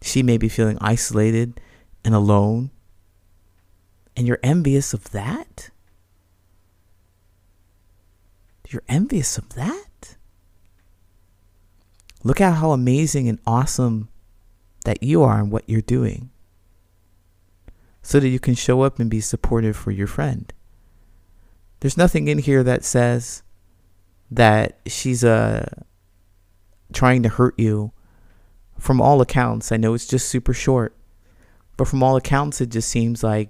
She 0.00 0.22
may 0.22 0.38
be 0.38 0.48
feeling 0.48 0.78
isolated 0.80 1.60
and 2.04 2.14
alone. 2.14 2.70
And 4.16 4.28
you're 4.28 4.38
envious 4.44 4.94
of 4.94 5.10
that? 5.10 5.70
You're 8.68 8.84
envious 8.88 9.36
of 9.36 9.54
that? 9.54 10.14
Look 12.22 12.40
at 12.40 12.54
how 12.54 12.70
amazing 12.70 13.28
and 13.28 13.40
awesome 13.48 14.10
that 14.84 15.02
you 15.02 15.24
are 15.24 15.40
and 15.40 15.50
what 15.50 15.68
you're 15.68 15.80
doing 15.80 16.30
so 18.00 18.20
that 18.20 18.28
you 18.28 18.38
can 18.38 18.54
show 18.54 18.82
up 18.82 19.00
and 19.00 19.10
be 19.10 19.20
supportive 19.20 19.76
for 19.76 19.90
your 19.90 20.06
friend. 20.06 20.52
There's 21.80 21.96
nothing 21.96 22.28
in 22.28 22.38
here 22.38 22.62
that 22.62 22.84
says 22.84 23.42
that 24.30 24.78
she's 24.86 25.24
uh, 25.24 25.68
trying 26.92 27.22
to 27.22 27.28
hurt 27.28 27.58
you. 27.58 27.92
From 28.78 29.00
all 29.00 29.20
accounts, 29.20 29.72
I 29.72 29.78
know 29.78 29.94
it's 29.94 30.06
just 30.06 30.28
super 30.28 30.52
short, 30.52 30.94
but 31.76 31.88
from 31.88 32.02
all 32.02 32.16
accounts, 32.16 32.60
it 32.60 32.68
just 32.68 32.88
seems 32.88 33.22
like 33.22 33.48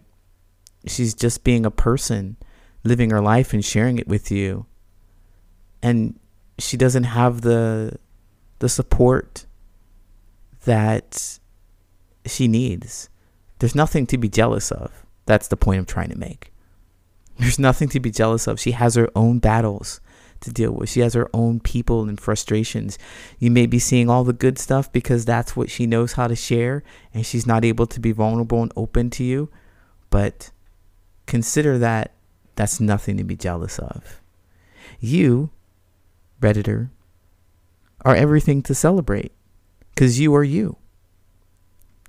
she's 0.87 1.15
just 1.15 1.43
being 1.43 1.67
a 1.67 1.71
person, 1.71 2.37
living 2.85 3.11
her 3.11 3.21
life 3.21 3.53
and 3.53 3.65
sharing 3.65 3.99
it 3.99 4.07
with 4.07 4.31
you. 4.31 4.67
And 5.83 6.19
she 6.59 6.77
doesn't 6.77 7.05
have 7.05 7.43
the 7.43 7.99
the 8.59 8.69
support 8.69 9.47
that 10.65 11.39
she 12.25 12.49
needs. 12.49 13.09
There's 13.59 13.75
nothing 13.75 14.07
to 14.07 14.19
be 14.19 14.29
jealous 14.29 14.71
of. 14.71 15.05
That's 15.27 15.49
the 15.49 15.57
point 15.57 15.79
I'm 15.79 15.87
trying 15.87 16.11
to 16.11 16.19
make. 16.19 16.53
There's 17.39 17.59
nothing 17.59 17.89
to 17.91 18.01
be 18.01 18.11
jealous 18.11 18.47
of. 18.47 18.59
She 18.59 18.73
has 18.73 18.95
her 18.95 19.11
own 19.15 19.39
battles 19.41 20.01
to 20.41 20.53
deal 20.53 20.73
with. 20.73 20.89
She 20.89 21.01
has 21.01 21.15
her 21.15 21.29
own 21.33 21.61
people 21.61 22.09
and 22.09 22.21
frustrations. 22.21 22.99
You 23.39 23.51
may 23.51 23.67
be 23.67 23.79
seeing 23.79 24.09
all 24.09 24.25
the 24.25 24.33
good 24.33 24.59
stuff 24.59 24.93
because 24.93 25.25
that's 25.25 25.57
what 25.57 25.71
she 25.71 25.87
knows 25.87 26.15
how 26.15 26.27
to 26.27 26.37
share 26.37 26.83
and 27.13 27.25
she's 27.25 27.47
not 27.47 27.65
able 27.65 27.87
to 27.87 28.01
be 28.01 28.13
vulnerable 28.13 28.63
and 28.63 28.73
open 28.77 29.11
to 29.11 29.25
you. 29.25 29.51
But 30.11 30.51
consider 31.27 31.79
that 31.79 32.13
that's 32.55 32.81
nothing 32.81 33.17
to 33.19 33.25
be 33.25 33.37
jealous 33.37 33.79
of. 33.79 34.21
You, 35.01 35.51
Redditor, 36.41 36.91
are 38.05 38.15
everything 38.15 38.63
to 38.63 38.75
celebrate 38.75 39.33
because 39.95 40.21
you 40.21 40.35
are 40.35 40.45
you. 40.45 40.77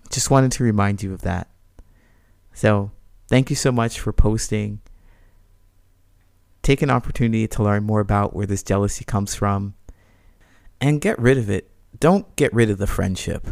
Just 0.10 0.32
wanted 0.32 0.52
to 0.54 0.64
remind 0.64 1.04
you 1.04 1.14
of 1.14 1.22
that. 1.22 1.50
So, 2.54 2.92
thank 3.28 3.50
you 3.50 3.56
so 3.56 3.72
much 3.72 4.00
for 4.00 4.14
posting. 4.14 4.80
Take 6.68 6.82
an 6.82 6.90
opportunity 6.90 7.48
to 7.48 7.64
learn 7.64 7.86
more 7.86 8.02
about 8.02 8.36
where 8.36 8.46
this 8.46 8.62
jealousy 8.62 9.06
comes 9.06 9.34
from 9.34 9.76
and 10.82 11.00
get 11.00 11.18
rid 11.18 11.38
of 11.38 11.50
it. 11.50 11.72
Don't 11.98 12.36
get 12.36 12.54
rid 12.54 12.70
of 12.70 12.78
the 12.78 12.86
friendship. 12.86 13.48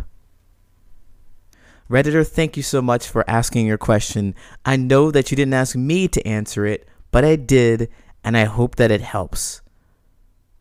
Redditor, 1.90 2.28
thank 2.28 2.58
you 2.58 2.62
so 2.62 2.82
much 2.82 3.08
for 3.08 3.24
asking 3.26 3.68
your 3.68 3.78
question. 3.78 4.36
I 4.66 4.76
know 4.76 5.12
that 5.12 5.32
you 5.32 5.38
didn't 5.38 5.54
ask 5.54 5.78
me 5.78 6.10
to 6.10 6.28
answer 6.28 6.66
it, 6.66 6.90
but 7.12 7.24
I 7.24 7.38
did, 7.38 7.90
and 8.22 8.36
I 8.36 8.44
hope 8.44 8.76
that 8.76 8.92
it 8.92 9.00
helps. 9.00 9.62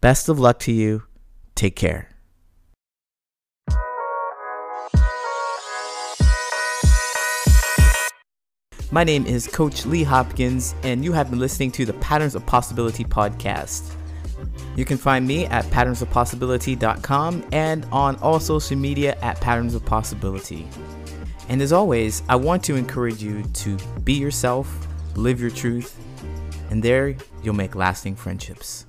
Best 0.01 0.29
of 0.29 0.39
luck 0.39 0.61
to 0.61 0.73
you. 0.73 1.03
Take 1.57 1.75
care. 1.75 2.14
My 8.95 9.03
name 9.03 9.27
is 9.27 9.49
Coach 9.49 9.87
Lee 9.87 10.05
Hopkins, 10.05 10.77
and 10.85 11.05
you 11.05 11.13
have 11.15 11.29
been 11.29 11.41
listening 11.41 11.73
to 11.73 11.85
the 11.85 11.95
Patterns 11.95 12.37
of 12.37 12.47
Possibility 12.47 13.03
podcast. 13.03 13.91
You 14.77 14.85
can 14.85 14.99
find 14.99 15.27
me 15.27 15.47
at 15.47 15.65
patternsofpossibility.com 15.65 17.45
and 17.51 17.89
on 17.91 18.15
all 18.19 18.39
social 18.39 18.77
media 18.77 19.19
at 19.21 19.41
Patterns 19.41 19.75
of 19.75 19.85
Possibility. 19.85 20.69
And 21.49 21.61
as 21.61 21.73
always, 21.73 22.23
I 22.29 22.37
want 22.37 22.63
to 22.67 22.77
encourage 22.77 23.21
you 23.21 23.43
to 23.43 23.77
be 24.05 24.13
yourself, 24.13 24.87
live 25.17 25.41
your 25.41 25.51
truth, 25.51 25.99
and 26.71 26.81
there 26.81 27.17
you'll 27.43 27.55
make 27.55 27.75
lasting 27.75 28.15
friendships. 28.15 28.87